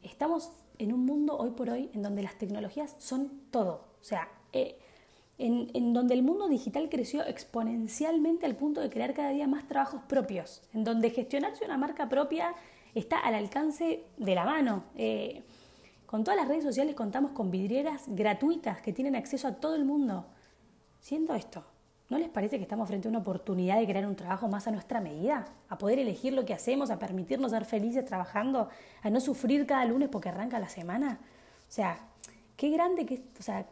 estamos 0.03 0.53
en 0.79 0.93
un 0.93 1.05
mundo 1.05 1.37
hoy 1.37 1.51
por 1.51 1.71
hoy 1.71 1.91
en 1.93 2.03
donde 2.03 2.23
las 2.23 2.37
tecnologías 2.37 2.95
son 2.99 3.31
todo. 3.51 3.85
O 4.01 4.05
sea, 4.05 4.29
eh, 4.53 4.79
en, 5.39 5.93
donde 5.95 6.15
el 6.15 6.23
mundo 6.23 6.49
digital 6.49 6.89
creció 6.91 7.25
exponencialmente 7.25 8.47
al 8.47 8.57
punto 8.57 8.81
de 8.81 8.91
crear 8.91 9.15
cada 9.15 9.31
día 9.31 9.47
más 9.47 9.67
trabajos 9.67 10.03
propios, 10.07 10.63
en 10.75 10.85
donde 10.85 11.11
gestionarse 11.11 11.65
una 11.65 11.79
marca 11.79 12.09
propia 12.09 12.55
está 12.95 13.19
al 13.19 13.35
alcance 13.35 14.05
de 14.17 14.35
la 14.35 14.45
mano. 14.45 14.85
Eh, 14.97 15.43
con 16.07 16.25
todas 16.25 16.39
las 16.39 16.49
redes 16.49 16.65
sociales 16.65 16.95
contamos 16.95 17.33
con 17.33 17.51
vidrieras 17.51 18.05
gratuitas 18.09 18.81
que 18.81 18.93
tienen 18.93 19.17
acceso 19.17 19.49
a 19.49 19.55
todo 19.55 19.77
el 19.77 19.85
mundo. 19.85 20.27
Siendo 21.01 21.35
esto, 21.35 21.65
¿no 22.11 22.19
les 22.19 22.29
parece 22.29 22.57
que 22.57 22.65
estamos 22.65 22.89
frente 22.89 23.09
a 23.09 23.11
una 23.11 23.21
oportunidad 23.21 23.79
de 23.79 23.87
crear 23.87 24.05
un 24.05 24.17
trabajo 24.17 24.49
más 24.49 24.67
a 24.67 24.73
nuestra 24.73 25.01
medida? 25.01 25.47
A 25.69 25.79
poder 25.79 26.01
elegir 26.01 26.33
lo 26.33 26.45
que 26.45 26.53
hacemos, 26.53 26.91
a 26.91 26.99
permitirnos 26.99 27.53
ser 27.53 27.65
felices 27.65 28.05
trabajando, 28.05 28.69
a 29.03 29.11
no 29.11 29.21
sufrir 29.21 29.65
cada 29.65 29.85
lunes 29.85 30.09
porque 30.11 30.29
arranca 30.29 30.59
la 30.59 30.69
semana. 30.69 31.21
O 31.69 31.73
sea, 31.73 31.99
qué 32.57 32.69
grande, 32.71 33.07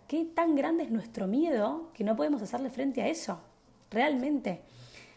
qué 0.07 0.25
tan 0.25 0.55
grande 0.55 0.85
es 0.85 0.91
nuestro 0.91 1.27
miedo 1.27 1.91
que 1.93 2.05
no 2.05 2.15
podemos 2.15 2.41
hacerle 2.41 2.71
frente 2.71 3.03
a 3.03 3.09
eso, 3.09 3.41
realmente. 3.91 4.63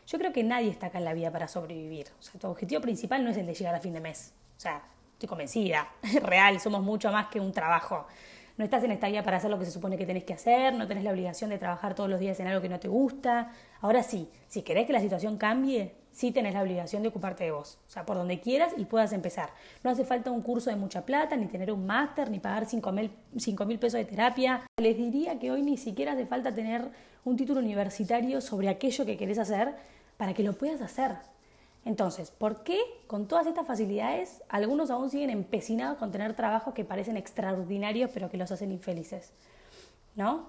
Yo 0.07 0.17
creo 0.17 0.33
que 0.33 0.43
nadie 0.43 0.69
está 0.69 0.87
acá 0.87 0.97
en 0.97 1.05
la 1.05 1.13
vida 1.13 1.31
para 1.31 1.47
sobrevivir. 1.47 2.07
O 2.19 2.23
sea, 2.23 2.41
tu 2.41 2.47
objetivo 2.47 2.81
principal 2.81 3.23
no 3.23 3.29
es 3.29 3.37
el 3.37 3.45
de 3.45 3.53
llegar 3.53 3.75
a 3.75 3.79
fin 3.79 3.93
de 3.93 4.01
mes. 4.01 4.33
O 4.57 4.59
sea, 4.59 4.81
estoy 5.13 5.29
convencida, 5.29 5.87
real, 6.23 6.59
somos 6.59 6.81
mucho 6.81 7.11
más 7.11 7.27
que 7.27 7.39
un 7.39 7.51
trabajo. 7.51 8.07
No 8.61 8.65
estás 8.65 8.83
en 8.83 8.91
esta 8.91 9.07
vida 9.07 9.23
para 9.23 9.37
hacer 9.37 9.49
lo 9.49 9.57
que 9.57 9.65
se 9.65 9.71
supone 9.71 9.97
que 9.97 10.05
tenés 10.05 10.23
que 10.23 10.33
hacer, 10.33 10.75
no 10.75 10.85
tenés 10.85 11.03
la 11.03 11.09
obligación 11.09 11.49
de 11.49 11.57
trabajar 11.57 11.95
todos 11.95 12.07
los 12.07 12.19
días 12.19 12.39
en 12.41 12.45
algo 12.45 12.61
que 12.61 12.69
no 12.69 12.79
te 12.79 12.89
gusta. 12.89 13.49
Ahora 13.79 14.03
sí, 14.03 14.29
si 14.47 14.61
querés 14.61 14.85
que 14.85 14.93
la 14.93 14.99
situación 14.99 15.37
cambie, 15.37 15.95
sí 16.11 16.31
tenés 16.31 16.53
la 16.53 16.61
obligación 16.61 17.01
de 17.01 17.09
ocuparte 17.09 17.43
de 17.43 17.49
vos. 17.49 17.79
O 17.87 17.89
sea, 17.89 18.05
por 18.05 18.17
donde 18.17 18.39
quieras 18.39 18.73
y 18.77 18.85
puedas 18.85 19.13
empezar. 19.13 19.49
No 19.83 19.89
hace 19.89 20.05
falta 20.05 20.29
un 20.29 20.43
curso 20.43 20.69
de 20.69 20.75
mucha 20.75 21.07
plata, 21.07 21.35
ni 21.35 21.47
tener 21.47 21.71
un 21.71 21.87
máster, 21.87 22.29
ni 22.29 22.37
pagar 22.37 22.67
5 22.67 22.91
mil 22.91 23.79
pesos 23.79 23.93
de 23.93 24.05
terapia. 24.05 24.61
Les 24.77 24.95
diría 24.95 25.39
que 25.39 25.49
hoy 25.49 25.63
ni 25.63 25.77
siquiera 25.77 26.11
hace 26.11 26.27
falta 26.27 26.53
tener 26.53 26.83
un 27.25 27.37
título 27.37 27.61
universitario 27.61 28.41
sobre 28.41 28.69
aquello 28.69 29.07
que 29.07 29.17
querés 29.17 29.39
hacer 29.39 29.73
para 30.17 30.35
que 30.35 30.43
lo 30.43 30.53
puedas 30.53 30.81
hacer. 30.81 31.13
Entonces, 31.83 32.31
¿por 32.31 32.63
qué 32.63 32.79
con 33.07 33.27
todas 33.27 33.47
estas 33.47 33.65
facilidades 33.65 34.43
algunos 34.49 34.91
aún 34.91 35.09
siguen 35.09 35.31
empecinados 35.31 35.97
con 35.97 36.11
tener 36.11 36.35
trabajos 36.35 36.73
que 36.73 36.85
parecen 36.85 37.17
extraordinarios 37.17 38.11
pero 38.13 38.29
que 38.29 38.37
los 38.37 38.51
hacen 38.51 38.71
infelices? 38.71 39.31
¿No? 40.15 40.45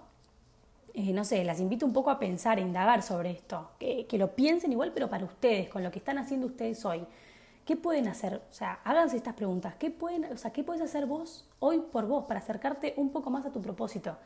Eh, 0.95 1.13
no 1.15 1.25
sé, 1.25 1.43
las 1.45 1.59
invito 1.59 1.87
un 1.87 1.95
poco 1.95 2.11
a 2.11 2.19
pensar, 2.19 2.59
a 2.59 2.61
indagar 2.61 3.03
sobre 3.03 3.31
esto, 3.31 3.71
que, 3.79 4.07
lo 4.19 4.33
piensen 4.33 4.73
igual, 4.73 4.93
pero 4.93 5.09
para 5.09 5.25
ustedes, 5.25 5.71
con 5.71 5.83
lo 5.83 5.91
que 5.91 5.99
están 5.99 6.19
haciendo 6.19 6.47
ustedes 6.47 6.85
hoy. 6.85 7.07
¿Qué 7.65 7.77
pueden 7.77 8.09
hacer? 8.09 8.43
O 8.51 8.53
sea, 8.53 8.81
háganse 8.85 9.17
estas 9.17 9.35
preguntas. 9.35 9.75
¿Qué, 9.77 9.91
pueden, 9.91 10.25
o 10.27 10.37
sea, 10.37 10.53
¿qué 10.53 10.63
puedes 10.65 10.83
hacer 10.83 11.07
vos 11.07 11.49
hoy 11.61 11.79
por 11.81 12.07
vos 12.07 12.25
para 12.27 12.41
acercarte 12.41 12.93
un 12.97 13.11
poco 13.11 13.31
más 13.31 13.47
a 13.47 13.53
tu 13.53 13.63
propósito? 13.63 14.19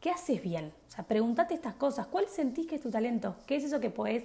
¿Qué 0.00 0.10
haces 0.10 0.42
bien? 0.42 0.72
O 0.88 0.90
sea, 0.90 1.04
pregúntate 1.04 1.54
estas 1.54 1.74
cosas. 1.74 2.06
¿Cuál 2.06 2.28
sentís 2.28 2.66
que 2.66 2.76
es 2.76 2.80
tu 2.80 2.90
talento? 2.90 3.36
¿Qué 3.46 3.56
es 3.56 3.64
eso 3.64 3.80
que 3.80 3.90
podés, 3.90 4.24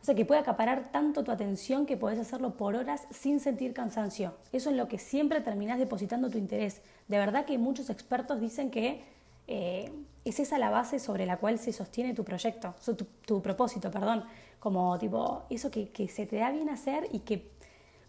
o 0.00 0.04
sea, 0.04 0.14
que 0.14 0.24
puede 0.24 0.40
acaparar 0.40 0.90
tanto 0.92 1.24
tu 1.24 1.32
atención 1.32 1.84
que 1.84 1.96
podés 1.96 2.18
hacerlo 2.18 2.56
por 2.56 2.76
horas 2.76 3.06
sin 3.10 3.40
sentir 3.40 3.74
cansancio? 3.74 4.34
Eso 4.52 4.70
es 4.70 4.76
lo 4.76 4.88
que 4.88 4.98
siempre 4.98 5.40
terminás 5.40 5.78
depositando 5.78 6.30
tu 6.30 6.38
interés. 6.38 6.82
De 7.08 7.18
verdad 7.18 7.44
que 7.44 7.58
muchos 7.58 7.90
expertos 7.90 8.40
dicen 8.40 8.70
que 8.70 9.02
eh, 9.48 9.90
es 10.24 10.40
esa 10.40 10.58
la 10.58 10.70
base 10.70 10.98
sobre 10.98 11.26
la 11.26 11.38
cual 11.38 11.58
se 11.58 11.72
sostiene 11.72 12.14
tu 12.14 12.22
proyecto, 12.22 12.74
tu, 13.26 13.42
propósito, 13.42 13.90
perdón, 13.90 14.24
como 14.60 14.98
tipo 14.98 15.44
eso 15.50 15.70
que, 15.70 15.90
se 16.08 16.26
te 16.26 16.36
da 16.36 16.50
bien 16.50 16.68
hacer 16.68 17.08
y 17.12 17.20
que 17.20 17.50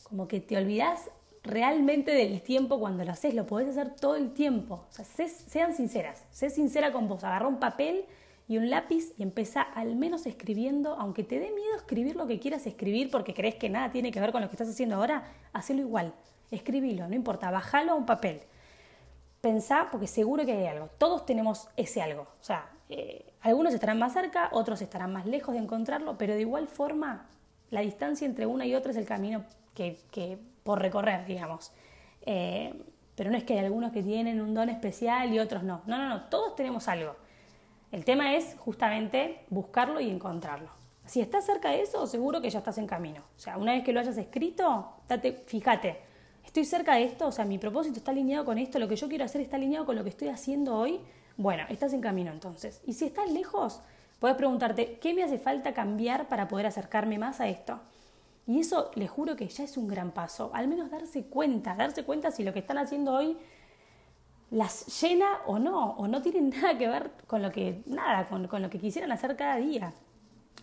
como 0.04 0.28
que 0.28 0.42
te 0.42 0.58
olvidas 0.58 1.10
realmente 1.44 2.12
del 2.12 2.42
tiempo 2.42 2.80
cuando 2.80 3.06
lo 3.06 3.12
haces, 3.12 3.34
lo 3.34 3.46
podés 3.46 3.70
hacer 3.70 3.96
todo 3.96 4.16
el 4.16 4.32
tiempo. 4.32 4.86
O 4.90 4.94
sea, 4.94 5.28
sean 5.28 5.74
sinceras, 5.74 6.24
sé 6.32 6.50
sincera 6.50 6.92
con 6.92 7.08
vos, 7.08 7.24
agarra 7.24 7.48
un 7.48 7.60
papel 7.60 8.06
y 8.50 8.58
un 8.58 8.70
lápiz 8.70 9.14
y 9.18 9.24
empieza 9.24 9.62
al 9.62 9.96
menos 9.96 10.26
escribiendo, 10.26 10.96
aunque 10.96 11.24
te 11.24 11.40
dé 11.40 11.52
miedo 11.52 11.78
escribir 11.78 12.18
lo 12.18 12.28
que 12.28 12.40
quieras 12.40 12.68
escribir 12.68 13.10
porque 13.10 13.34
crees 13.34 13.56
que 13.56 13.70
nada 13.70 13.92
tiene 13.92 14.12
que 14.12 14.20
ver 14.20 14.34
con 14.34 14.42
lo 14.42 14.50
que 14.50 14.56
estás 14.56 14.68
haciendo 14.68 14.98
ahora, 14.98 15.24
hacelo 15.54 15.80
igual, 15.80 16.14
escribilo, 16.52 17.08
no 17.08 17.16
importa, 17.16 17.50
bajalo 17.50 17.94
a 17.94 17.96
un 17.96 18.06
papel 18.06 18.42
pensá, 19.42 19.88
porque 19.92 20.08
seguro 20.08 20.46
que 20.46 20.52
hay 20.52 20.68
algo. 20.68 20.90
Todos 20.98 21.26
tenemos 21.26 21.70
ese 21.78 22.02
algo. 22.02 22.24
O 22.24 22.44
sea, 22.44 22.70
eh, 22.90 23.34
algunos 23.42 23.74
estarán 23.74 24.00
más 24.00 24.14
cerca, 24.14 24.50
otros 24.52 24.82
estarán 24.82 25.14
más 25.14 25.26
lejos 25.26 25.54
de 25.54 25.62
encontrarlo, 25.62 26.18
pero 26.18 26.34
de 26.34 26.42
igual 26.42 26.68
forma, 26.68 27.28
la 27.70 27.82
distancia 27.82 28.26
entre 28.26 28.46
una 28.46 28.66
y 28.66 28.76
otra 28.76 28.92
es 28.92 28.98
el 28.98 29.06
camino 29.06 29.44
que, 29.74 30.40
por 30.64 30.82
recorrer, 30.82 31.26
digamos. 31.26 31.72
Eh, 32.26 32.74
pero 33.16 33.32
no 33.32 33.38
es 33.38 33.44
que 33.44 33.54
hay 33.54 33.60
algunos 33.60 33.92
que 33.92 34.04
tienen 34.04 34.42
un 34.42 34.54
don 34.54 34.70
especial 34.70 35.34
y 35.34 35.40
otros 35.40 35.64
no. 35.64 35.82
No, 35.86 35.98
no, 35.98 36.10
no, 36.10 36.24
todos 36.24 36.56
tenemos 36.56 36.88
algo. 36.88 37.16
El 37.92 38.06
tema 38.06 38.36
es 38.36 38.56
justamente 38.60 39.46
buscarlo 39.50 40.00
y 40.00 40.10
encontrarlo. 40.10 40.70
Si 41.08 41.22
estás 41.22 41.46
cerca 41.46 41.72
de 41.72 41.82
eso, 41.82 42.06
seguro 42.06 42.40
que 42.40 42.52
ya 42.52 42.60
estás 42.60 42.78
en 42.78 42.86
camino. 42.86 43.22
O 43.36 43.40
sea, 43.40 43.58
una 43.58 43.72
vez 43.72 43.84
que 43.84 43.92
lo 43.92 44.00
hayas 44.00 44.18
escrito, 44.18 44.94
date, 45.08 45.34
fíjate, 45.34 45.98
estoy 46.46 46.66
cerca 46.66 46.96
de 46.96 47.06
esto, 47.06 47.26
o 47.26 47.32
sea, 47.32 47.46
mi 47.46 47.58
propósito 47.58 47.98
está 47.98 48.12
alineado 48.12 48.46
con 48.46 48.60
esto, 48.60 48.78
lo 48.78 48.88
que 48.88 48.96
yo 48.96 49.10
quiero 49.10 49.26
hacer 49.26 49.42
está 49.42 49.58
alineado 49.58 49.88
con 49.88 49.96
lo 49.96 50.04
que 50.04 50.12
estoy 50.12 50.28
haciendo 50.28 50.76
hoy, 50.76 51.00
bueno, 51.36 51.64
estás 51.70 51.94
en 51.94 52.02
camino 52.02 52.32
entonces. 52.32 52.80
Y 52.86 52.94
si 52.94 53.06
estás 53.06 53.32
lejos, 53.32 53.82
puedes 54.20 54.38
preguntarte, 54.38 55.00
¿qué 55.00 55.16
me 55.16 55.24
hace 55.24 55.40
falta 55.40 55.74
cambiar 55.74 56.28
para 56.28 56.48
poder 56.48 56.68
acercarme 56.68 57.18
más 57.18 57.40
a 57.40 57.48
esto? 57.48 57.80
Y 58.46 58.60
eso, 58.60 58.92
les 58.94 59.10
juro 59.10 59.36
que 59.36 59.48
ya 59.48 59.64
es 59.64 59.78
un 59.78 59.88
gran 59.88 60.12
paso, 60.12 60.52
al 60.54 60.68
menos 60.68 60.92
darse 60.92 61.24
cuenta, 61.24 61.74
darse 61.76 62.04
cuenta 62.04 62.30
si 62.30 62.44
lo 62.44 62.54
que 62.54 62.60
están 62.60 62.78
haciendo 62.78 63.14
hoy 63.14 63.36
las 64.52 65.02
llena 65.02 65.40
o 65.46 65.60
no, 65.60 65.92
o 65.92 66.08
no 66.08 66.22
tienen 66.22 66.50
nada 66.62 66.78
que 66.78 66.88
ver 66.88 67.12
con 67.28 67.42
lo 67.42 67.52
que, 67.52 67.82
nada, 67.86 68.28
con, 68.28 68.48
con 68.48 68.62
lo 68.62 68.70
que 68.70 68.80
quisieran 68.80 69.12
hacer 69.12 69.36
cada 69.36 69.58
día. 69.58 69.94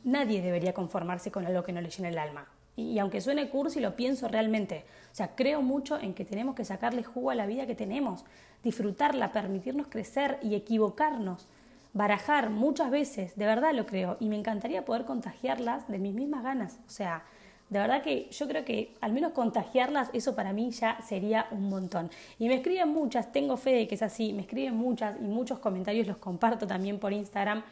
Nadie 0.04 0.40
debería 0.40 0.72
conformarse 0.72 1.30
con 1.30 1.46
algo 1.46 1.62
que 1.62 1.72
no 1.72 1.80
le 1.80 1.90
llene 1.90 2.08
el 2.08 2.18
alma. 2.18 2.46
Y, 2.76 2.98
aunque 2.98 3.22
suene 3.22 3.48
cursi, 3.48 3.80
lo 3.80 3.96
pienso 3.96 4.28
realmente. 4.28 4.84
O 5.10 5.14
sea, 5.14 5.34
creo 5.34 5.62
mucho 5.62 5.98
en 5.98 6.12
que 6.12 6.26
tenemos 6.26 6.54
que 6.54 6.64
sacarle 6.64 7.02
jugo 7.02 7.30
a 7.30 7.34
la 7.34 7.46
vida 7.46 7.66
que 7.66 7.74
tenemos, 7.74 8.24
disfrutarla, 8.62 9.32
permitirnos 9.32 9.86
crecer 9.86 10.38
y 10.42 10.54
equivocarnos, 10.54 11.46
barajar 11.94 12.50
muchas 12.50 12.90
veces, 12.90 13.34
de 13.36 13.46
verdad 13.46 13.72
lo 13.72 13.86
creo, 13.86 14.18
y 14.20 14.28
me 14.28 14.36
encantaría 14.36 14.84
poder 14.84 15.06
contagiarlas 15.06 15.88
de 15.88 15.98
mis 15.98 16.12
mismas 16.14 16.44
ganas. 16.44 16.78
O 16.86 16.90
sea, 16.90 17.24
de 17.68 17.78
verdad 17.78 18.02
que 18.02 18.28
yo 18.30 18.46
creo 18.46 18.64
que 18.64 18.94
al 19.00 19.12
menos 19.12 19.32
contagiarlas, 19.32 20.10
eso 20.12 20.36
para 20.36 20.52
mí 20.52 20.70
ya 20.70 21.00
sería 21.02 21.46
un 21.50 21.68
montón. 21.68 22.10
Y 22.38 22.48
me 22.48 22.54
escriben 22.54 22.88
muchas, 22.88 23.32
tengo 23.32 23.56
fe 23.56 23.70
de 23.70 23.88
que 23.88 23.96
es 23.96 24.02
así, 24.02 24.32
me 24.32 24.42
escriben 24.42 24.76
muchas 24.76 25.16
y 25.20 25.24
muchos 25.24 25.58
comentarios 25.58 26.06
los 26.06 26.18
comparto 26.18 26.66
también 26.66 26.98
por 26.98 27.12
Instagram, 27.12 27.64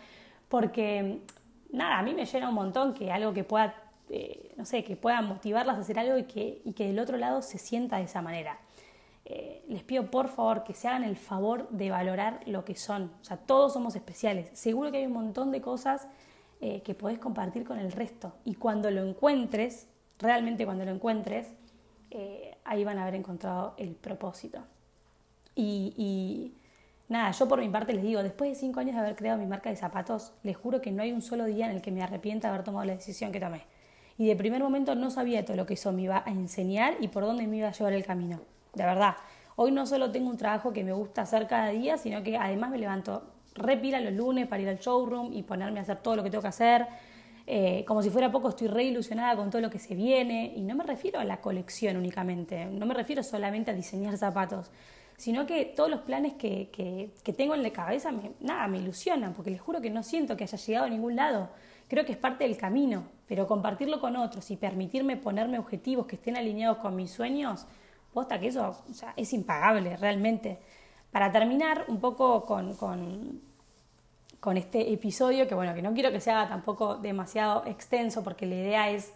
porque 0.48 1.20
nada, 1.70 1.98
a 1.98 2.02
mí 2.02 2.14
me 2.14 2.26
llena 2.26 2.48
un 2.48 2.54
montón 2.54 2.94
que 2.94 3.12
algo 3.12 3.32
que 3.32 3.44
pueda 3.44 3.74
eh, 4.10 4.52
no 4.56 4.66
sé, 4.66 4.84
que 4.84 4.96
puedan 4.96 5.26
motivarlas 5.26 5.78
a 5.78 5.80
hacer 5.80 5.98
algo 5.98 6.18
y 6.18 6.24
que, 6.24 6.60
y 6.64 6.72
que 6.74 6.86
del 6.86 6.98
otro 6.98 7.16
lado 7.16 7.40
se 7.40 7.58
sienta 7.58 7.96
de 7.96 8.04
esa 8.04 8.20
manera. 8.20 8.58
Eh, 9.24 9.64
les 9.68 9.82
pido 9.82 10.10
por 10.10 10.28
favor 10.28 10.64
que 10.64 10.74
se 10.74 10.86
hagan 10.86 11.04
el 11.04 11.16
favor 11.16 11.68
de 11.70 11.90
valorar 11.90 12.40
lo 12.46 12.64
que 12.64 12.74
son. 12.74 13.10
O 13.22 13.24
sea, 13.24 13.38
todos 13.38 13.72
somos 13.72 13.96
especiales. 13.96 14.50
Seguro 14.52 14.90
que 14.92 14.98
hay 14.98 15.06
un 15.06 15.14
montón 15.14 15.50
de 15.50 15.62
cosas 15.62 16.08
eh, 16.60 16.82
que 16.82 16.94
podés 16.94 17.18
compartir 17.18 17.64
con 17.64 17.78
el 17.78 17.92
resto. 17.92 18.32
Y 18.44 18.54
cuando 18.54 18.90
lo 18.90 19.02
encuentres, 19.02 19.86
realmente 20.18 20.64
cuando 20.64 20.84
lo 20.84 20.90
encuentres, 20.92 21.48
ahí 22.64 22.84
van 22.84 22.98
a 22.98 23.02
haber 23.02 23.16
encontrado 23.16 23.74
el 23.76 23.96
propósito. 23.96 24.60
Y, 25.56 25.94
y, 25.96 26.54
nada, 27.08 27.32
yo 27.32 27.48
por 27.48 27.58
mi 27.58 27.68
parte 27.68 27.92
les 27.92 28.04
digo, 28.04 28.22
después 28.22 28.50
de 28.50 28.54
cinco 28.54 28.78
años 28.78 28.94
de 28.94 29.00
haber 29.00 29.16
creado 29.16 29.36
mi 29.36 29.46
marca 29.46 29.68
de 29.68 29.74
zapatos, 29.74 30.32
les 30.44 30.56
juro 30.56 30.80
que 30.80 30.92
no 30.92 31.02
hay 31.02 31.10
un 31.10 31.22
solo 31.22 31.44
día 31.44 31.66
en 31.66 31.72
el 31.72 31.82
que 31.82 31.90
me 31.90 32.04
arrepienta 32.04 32.46
de 32.46 32.54
haber 32.54 32.64
tomado 32.64 32.84
la 32.84 32.94
decisión 32.94 33.32
que 33.32 33.40
tomé 33.40 33.62
y 34.16 34.26
de 34.26 34.36
primer 34.36 34.62
momento 34.62 34.94
no 34.94 35.10
sabía 35.10 35.44
todo 35.44 35.56
lo 35.56 35.66
que 35.66 35.74
eso 35.74 35.92
me 35.92 36.02
iba 36.02 36.22
a 36.24 36.30
enseñar 36.30 36.94
y 37.00 37.08
por 37.08 37.24
dónde 37.24 37.46
me 37.46 37.56
iba 37.56 37.68
a 37.68 37.72
llevar 37.72 37.92
el 37.92 38.04
camino. 38.04 38.40
De 38.72 38.84
verdad, 38.84 39.16
hoy 39.56 39.72
no 39.72 39.86
solo 39.86 40.10
tengo 40.12 40.30
un 40.30 40.36
trabajo 40.36 40.72
que 40.72 40.84
me 40.84 40.92
gusta 40.92 41.22
hacer 41.22 41.46
cada 41.46 41.68
día, 41.68 41.98
sino 41.98 42.22
que 42.22 42.36
además 42.36 42.70
me 42.70 42.78
levanto 42.78 43.24
repila 43.54 44.00
los 44.00 44.12
lunes 44.12 44.46
para 44.48 44.62
ir 44.62 44.68
al 44.68 44.78
showroom 44.78 45.32
y 45.32 45.42
ponerme 45.42 45.78
a 45.78 45.82
hacer 45.82 45.98
todo 45.98 46.16
lo 46.16 46.22
que 46.22 46.30
tengo 46.30 46.42
que 46.42 46.48
hacer. 46.48 46.86
Eh, 47.46 47.84
como 47.86 48.02
si 48.02 48.10
fuera 48.10 48.32
poco, 48.32 48.48
estoy 48.48 48.68
re 48.68 48.84
ilusionada 48.84 49.36
con 49.36 49.50
todo 49.50 49.60
lo 49.60 49.70
que 49.70 49.78
se 49.78 49.94
viene. 49.94 50.52
Y 50.56 50.62
no 50.62 50.74
me 50.74 50.84
refiero 50.84 51.20
a 51.20 51.24
la 51.24 51.40
colección 51.40 51.96
únicamente, 51.96 52.66
no 52.66 52.86
me 52.86 52.94
refiero 52.94 53.22
solamente 53.22 53.70
a 53.70 53.74
diseñar 53.74 54.16
zapatos, 54.16 54.70
sino 55.16 55.46
que 55.46 55.66
todos 55.66 55.90
los 55.90 56.00
planes 56.00 56.34
que, 56.34 56.70
que, 56.72 57.32
tengo 57.32 57.54
en 57.54 57.62
la 57.62 57.70
cabeza 57.70 58.10
me, 58.12 58.32
nada, 58.40 58.66
me 58.68 58.78
ilusionan, 58.78 59.34
porque 59.34 59.50
les 59.50 59.60
juro 59.60 59.80
que 59.80 59.90
no 59.90 60.02
siento 60.02 60.36
que 60.36 60.44
haya 60.44 60.58
llegado 60.58 60.86
a 60.86 60.90
ningún 60.90 61.16
lado. 61.16 61.50
Creo 61.86 62.04
que 62.04 62.12
es 62.12 62.18
parte 62.18 62.44
del 62.44 62.56
camino, 62.56 63.04
pero 63.28 63.46
compartirlo 63.46 64.00
con 64.00 64.16
otros 64.16 64.50
y 64.50 64.56
permitirme 64.56 65.16
ponerme 65.16 65.58
objetivos 65.58 66.06
que 66.06 66.16
estén 66.16 66.36
alineados 66.36 66.78
con 66.78 66.96
mis 66.96 67.10
sueños, 67.10 67.66
posta 68.12 68.40
que 68.40 68.48
eso 68.48 68.82
es 69.16 69.32
impagable 69.32 69.96
realmente. 69.96 70.58
Para 71.14 71.30
terminar 71.30 71.84
un 71.86 72.00
poco 72.00 72.44
con, 72.44 72.74
con, 72.74 74.56
este 74.56 74.92
episodio, 74.92 75.46
que 75.46 75.54
bueno, 75.54 75.72
que 75.72 75.80
no 75.80 75.94
quiero 75.94 76.10
que 76.10 76.18
sea 76.18 76.48
tampoco 76.48 76.96
demasiado 76.96 77.64
extenso, 77.66 78.24
porque 78.24 78.46
la 78.46 78.56
idea 78.56 78.90
es 78.90 79.12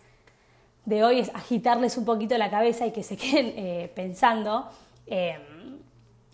de 0.84 1.02
hoy 1.02 1.18
es 1.18 1.34
agitarles 1.34 1.98
un 1.98 2.04
poquito 2.04 2.38
la 2.38 2.50
cabeza 2.50 2.86
y 2.86 2.92
que 2.92 3.02
se 3.02 3.16
queden 3.22 3.52
eh, 3.56 3.90
pensando. 3.96 4.70
Eh, 5.08 5.40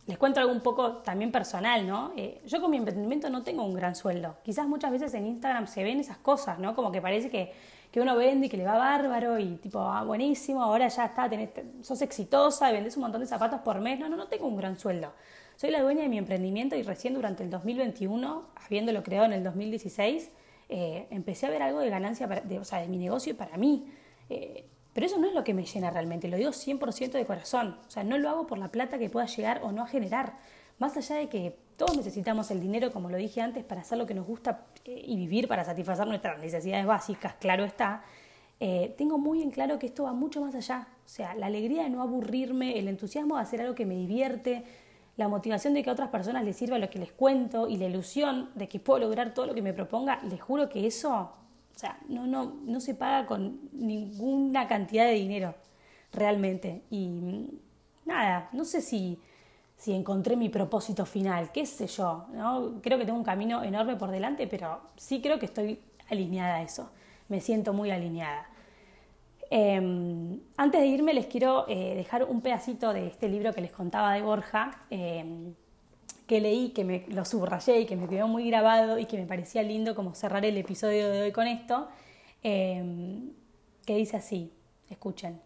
les 0.06 0.18
cuento 0.18 0.38
algo 0.38 0.52
un 0.52 0.60
poco 0.60 0.96
también 0.96 1.32
personal, 1.32 1.86
¿no? 1.86 2.12
Eh, 2.14 2.42
yo 2.44 2.60
con 2.60 2.70
mi 2.70 2.76
emprendimiento 2.76 3.30
no 3.30 3.42
tengo 3.42 3.64
un 3.64 3.72
gran 3.72 3.96
sueldo. 3.96 4.36
Quizás 4.44 4.68
muchas 4.68 4.92
veces 4.92 5.14
en 5.14 5.26
Instagram 5.26 5.66
se 5.66 5.82
ven 5.82 5.98
esas 5.98 6.18
cosas, 6.18 6.58
¿no? 6.58 6.74
Como 6.74 6.92
que 6.92 7.00
parece 7.00 7.30
que, 7.30 7.54
que 7.90 8.02
uno 8.02 8.16
vende 8.16 8.48
y 8.48 8.50
que 8.50 8.58
le 8.58 8.64
va 8.64 8.76
bárbaro 8.76 9.38
y 9.38 9.56
tipo, 9.56 9.80
ah, 9.80 10.04
buenísimo, 10.04 10.62
ahora 10.62 10.88
ya 10.88 11.06
está, 11.06 11.26
tenés, 11.26 11.48
sos 11.80 12.02
exitosa 12.02 12.68
y 12.68 12.74
vendés 12.74 12.98
un 12.98 13.04
montón 13.04 13.22
de 13.22 13.26
zapatos 13.26 13.60
por 13.60 13.80
mes. 13.80 13.98
No, 13.98 14.10
no, 14.10 14.16
no 14.18 14.26
tengo 14.26 14.46
un 14.46 14.58
gran 14.58 14.78
sueldo. 14.78 15.10
Soy 15.56 15.70
la 15.70 15.82
dueña 15.82 16.02
de 16.02 16.08
mi 16.08 16.18
emprendimiento 16.18 16.74
y 16.74 16.82
recién 16.82 17.14
durante 17.14 17.44
el 17.44 17.50
2021, 17.50 18.48
habiéndolo 18.66 19.04
creado 19.04 19.26
en 19.26 19.34
el 19.34 19.44
2016, 19.44 20.30
eh, 20.68 21.06
empecé 21.10 21.46
a 21.46 21.50
ver 21.50 21.62
algo 21.62 21.78
de 21.78 21.90
ganancia, 21.90 22.26
de, 22.26 22.58
o 22.58 22.64
sea, 22.64 22.80
de 22.80 22.88
mi 22.88 22.98
negocio 22.98 23.36
para 23.36 23.56
mí. 23.56 23.86
Eh, 24.30 24.64
pero 24.92 25.06
eso 25.06 25.18
no 25.18 25.28
es 25.28 25.34
lo 25.34 25.44
que 25.44 25.54
me 25.54 25.64
llena 25.64 25.90
realmente, 25.90 26.26
lo 26.26 26.36
digo 26.36 26.50
100% 26.50 27.12
de 27.12 27.24
corazón. 27.24 27.78
O 27.86 27.90
sea, 27.90 28.02
no 28.02 28.18
lo 28.18 28.28
hago 28.30 28.46
por 28.48 28.58
la 28.58 28.68
plata 28.68 28.98
que 28.98 29.08
pueda 29.08 29.26
llegar 29.26 29.60
o 29.62 29.70
no 29.70 29.82
a 29.82 29.86
generar. 29.86 30.34
Más 30.78 30.96
allá 30.96 31.16
de 31.16 31.28
que 31.28 31.56
todos 31.76 31.96
necesitamos 31.96 32.50
el 32.50 32.60
dinero, 32.60 32.90
como 32.92 33.08
lo 33.08 33.16
dije 33.16 33.40
antes, 33.40 33.64
para 33.64 33.82
hacer 33.82 33.98
lo 33.98 34.06
que 34.06 34.14
nos 34.14 34.26
gusta 34.26 34.66
eh, 34.84 35.02
y 35.06 35.16
vivir 35.16 35.46
para 35.46 35.64
satisfacer 35.64 36.08
nuestras 36.08 36.40
necesidades 36.40 36.84
básicas, 36.84 37.34
claro 37.34 37.64
está, 37.64 38.02
tengo 38.96 39.18
muy 39.18 39.42
en 39.42 39.50
claro 39.50 39.78
que 39.78 39.86
esto 39.86 40.04
va 40.04 40.14
mucho 40.14 40.40
más 40.40 40.54
allá. 40.54 40.88
O 41.04 41.08
sea, 41.08 41.34
la 41.34 41.46
alegría 41.46 41.82
de 41.82 41.90
no 41.90 42.00
aburrirme, 42.00 42.78
el 42.78 42.88
entusiasmo 42.88 43.36
de 43.36 43.42
hacer 43.42 43.60
algo 43.60 43.74
que 43.74 43.84
me 43.84 43.94
divierte, 43.94 44.64
la 45.16 45.28
motivación 45.28 45.74
de 45.74 45.82
que 45.82 45.90
a 45.90 45.92
otras 45.92 46.10
personas 46.10 46.44
les 46.44 46.56
sirva 46.56 46.78
lo 46.78 46.90
que 46.90 46.98
les 46.98 47.12
cuento 47.12 47.68
y 47.68 47.76
la 47.76 47.86
ilusión 47.86 48.50
de 48.54 48.68
que 48.68 48.80
puedo 48.80 49.00
lograr 49.00 49.34
todo 49.34 49.46
lo 49.46 49.54
que 49.54 49.62
me 49.62 49.72
proponga, 49.72 50.20
les 50.24 50.40
juro 50.40 50.68
que 50.68 50.86
eso 50.86 51.32
o 51.74 51.78
sea, 51.78 51.98
no, 52.08 52.26
no, 52.26 52.54
no 52.64 52.80
se 52.80 52.94
paga 52.94 53.26
con 53.26 53.58
ninguna 53.72 54.68
cantidad 54.68 55.06
de 55.06 55.14
dinero, 55.14 55.54
realmente. 56.12 56.82
Y 56.90 57.50
nada, 58.04 58.48
no 58.52 58.64
sé 58.64 58.80
si, 58.80 59.18
si 59.76 59.92
encontré 59.92 60.36
mi 60.36 60.48
propósito 60.48 61.04
final, 61.04 61.50
qué 61.50 61.66
sé 61.66 61.88
yo, 61.88 62.26
¿no? 62.32 62.80
Creo 62.80 62.96
que 62.96 63.04
tengo 63.04 63.18
un 63.18 63.24
camino 63.24 63.64
enorme 63.64 63.96
por 63.96 64.10
delante, 64.10 64.46
pero 64.46 64.82
sí 64.96 65.20
creo 65.20 65.40
que 65.40 65.46
estoy 65.46 65.80
alineada 66.08 66.56
a 66.56 66.62
eso. 66.62 66.90
Me 67.28 67.40
siento 67.40 67.72
muy 67.72 67.90
alineada. 67.90 68.46
Em, 69.50 70.40
antes 70.56 70.80
de 70.80 70.86
irme 70.86 71.14
les 71.14 71.26
quiero 71.26 71.66
eh, 71.68 71.94
dejar 71.94 72.24
un 72.24 72.40
pedacito 72.40 72.92
de 72.92 73.06
este 73.06 73.28
libro 73.28 73.52
que 73.52 73.60
les 73.60 73.72
contaba 73.72 74.14
de 74.14 74.22
Borja. 74.22 74.82
Em, 74.90 75.54
que 76.26 76.40
leí, 76.40 76.70
que 76.70 76.84
me 76.84 77.04
lo 77.08 77.24
subrayé 77.24 77.80
y 77.80 77.86
que 77.86 77.96
me 77.96 78.08
quedó 78.08 78.28
muy 78.28 78.48
grabado 78.48 78.98
y 78.98 79.06
que 79.06 79.18
me 79.18 79.26
parecía 79.26 79.62
lindo 79.62 79.94
como 79.94 80.14
cerrar 80.14 80.44
el 80.44 80.56
episodio 80.56 81.10
de 81.10 81.22
hoy 81.22 81.32
con 81.32 81.46
esto, 81.46 81.88
em, 82.42 83.32
que 83.84 83.96
dice 83.96 84.16
así, 84.16 84.52
escuchen. 84.88 85.40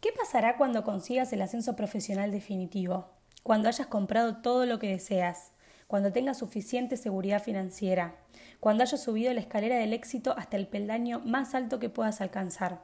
¿Qué 0.00 0.10
pasará 0.12 0.56
cuando 0.56 0.84
consigas 0.84 1.32
el 1.32 1.42
ascenso 1.42 1.74
profesional 1.74 2.30
definitivo? 2.30 3.08
Cuando 3.42 3.68
hayas 3.68 3.86
comprado 3.88 4.36
todo 4.36 4.66
lo 4.66 4.78
que 4.78 4.88
deseas, 4.88 5.52
cuando 5.86 6.12
tengas 6.12 6.38
suficiente 6.38 6.96
seguridad 6.96 7.42
financiera, 7.42 8.16
cuando 8.60 8.82
hayas 8.82 9.02
subido 9.02 9.32
la 9.32 9.40
escalera 9.40 9.76
del 9.76 9.92
éxito 9.92 10.34
hasta 10.36 10.56
el 10.56 10.66
peldaño 10.68 11.20
más 11.24 11.54
alto 11.54 11.78
que 11.78 11.88
puedas 11.88 12.20
alcanzar. 12.20 12.82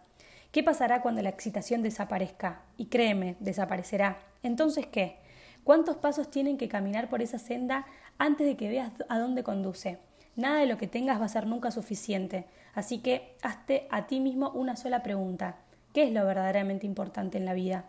¿Qué 0.53 0.63
pasará 0.63 1.01
cuando 1.01 1.23
la 1.23 1.31
excitación 1.31 1.83
desaparezca? 1.83 2.61
Y 2.77 2.87
créeme, 2.87 3.37
desaparecerá. 3.41 4.19
Entonces, 4.43 4.87
¿qué? 4.87 5.17
¿Cuántos 5.65 5.97
pasos 5.97 6.31
tienen 6.31 6.59
que 6.59 6.69
caminar 6.69 7.09
por 7.09 7.23
esa 7.23 7.39
senda 7.39 7.87
antes 8.19 8.47
de 8.47 8.57
que 8.57 8.69
veas 8.69 8.93
a 9.09 9.19
dónde 9.19 9.45
conduce? 9.45 9.99
Nada 10.37 10.61
de 10.61 10.67
lo 10.67 10.77
que 10.77 10.87
tengas 10.87 11.19
va 11.19 11.25
a 11.25 11.29
ser 11.29 11.47
nunca 11.47 11.71
suficiente, 11.71 12.45
así 12.75 12.99
que 12.99 13.35
hazte 13.43 13.87
a 13.91 14.07
ti 14.07 14.21
mismo 14.21 14.51
una 14.51 14.77
sola 14.77 15.03
pregunta. 15.03 15.57
¿Qué 15.95 16.05
es 16.05 16.13
lo 16.13 16.27
verdaderamente 16.27 16.87
importante 16.87 17.39
en 17.39 17.47
la 17.47 17.55
vida? 17.55 17.87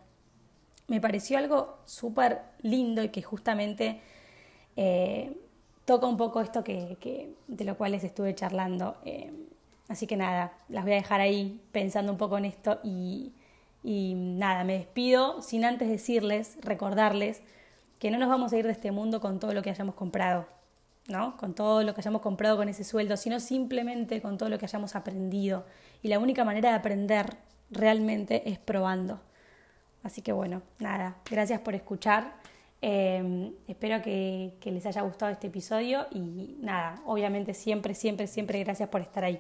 Me 0.88 1.02
pareció 1.02 1.38
algo 1.38 1.80
súper 1.84 2.42
lindo 2.62 3.04
y 3.04 3.10
que 3.10 3.22
justamente 3.22 4.00
eh, 4.78 5.36
toca 5.84 6.08
un 6.08 6.16
poco 6.16 6.40
esto 6.40 6.64
que, 6.64 7.34
de 7.48 7.66
lo 7.66 7.78
cual 7.78 7.92
les 7.92 8.06
estuve 8.06 8.34
charlando. 8.36 8.98
Eh, 9.04 9.34
así 9.94 10.08
que 10.08 10.18
nada, 10.18 10.54
las 10.70 10.84
voy 10.84 10.94
a 10.94 10.96
dejar 10.96 11.22
ahí 11.22 11.62
pensando 11.72 12.12
un 12.12 12.18
poco 12.18 12.38
en 12.38 12.46
esto 12.46 12.80
y, 12.84 13.32
nada, 13.84 14.64
me 14.64 14.74
despido 14.74 15.42
sin 15.42 15.66
antes 15.66 15.88
decirles, 15.88 16.58
recordarles 16.62 17.42
que 18.00 18.10
no 18.10 18.18
nos 18.18 18.28
vamos 18.28 18.52
a 18.52 18.58
ir 18.58 18.66
de 18.66 18.72
este 18.72 18.92
mundo 18.92 19.22
con 19.22 19.40
todo 19.40 19.54
lo 19.54 19.62
que 19.62 19.70
hayamos 19.70 19.96
comprado, 19.96 20.48
¿no? 21.08 21.38
Con 21.38 21.54
todo 21.54 21.84
lo 21.84 21.94
que 21.94 22.02
hayamos 22.02 22.22
comprado 22.22 22.58
con 22.58 22.70
ese 22.70 22.84
sueldo, 22.84 23.18
sino 23.18 23.40
simplemente 23.40 24.20
con 24.22 24.38
todo 24.38 24.50
lo 24.50 24.58
que 24.58 24.66
hayamos 24.66 24.96
aprendido. 24.96 25.66
Y 26.02 26.08
la 26.08 26.18
única 26.20 26.44
manera 26.44 26.70
de 26.70 26.76
aprender 26.76 27.38
realmente 27.70 28.50
es 28.50 28.58
probando. 28.58 29.22
Así 30.02 30.22
que 30.22 30.32
bueno, 30.34 30.64
nada, 30.80 31.18
gracias 31.30 31.62
por 31.62 31.76
escuchar. 31.76 32.34
Em, 32.82 33.54
espero 33.68 34.02
que, 34.02 34.56
que 34.60 34.72
les 34.72 34.86
haya 34.86 35.02
gustado 35.04 35.32
este 35.32 35.48
episodio 35.48 36.08
y 36.12 36.58
nada, 36.60 37.02
obviamente 37.06 37.54
siempre, 37.54 37.94
siempre, 37.94 38.28
siempre 38.28 38.60
gracias 38.64 38.90
por 38.90 39.02
estar 39.02 39.24
ahí. 39.24 39.40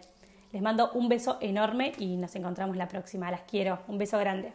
Les 0.53 0.61
mando 0.61 0.91
un 0.93 1.09
beso 1.09 1.39
enorme 1.41 1.93
y 1.97 2.15
nos 2.15 2.35
encontramos 2.35 2.77
la 2.77 2.87
próxima. 2.87 3.31
Las 3.31 3.41
quiero. 3.41 3.79
Un 3.87 3.97
beso 3.97 4.19
grande. 4.19 4.53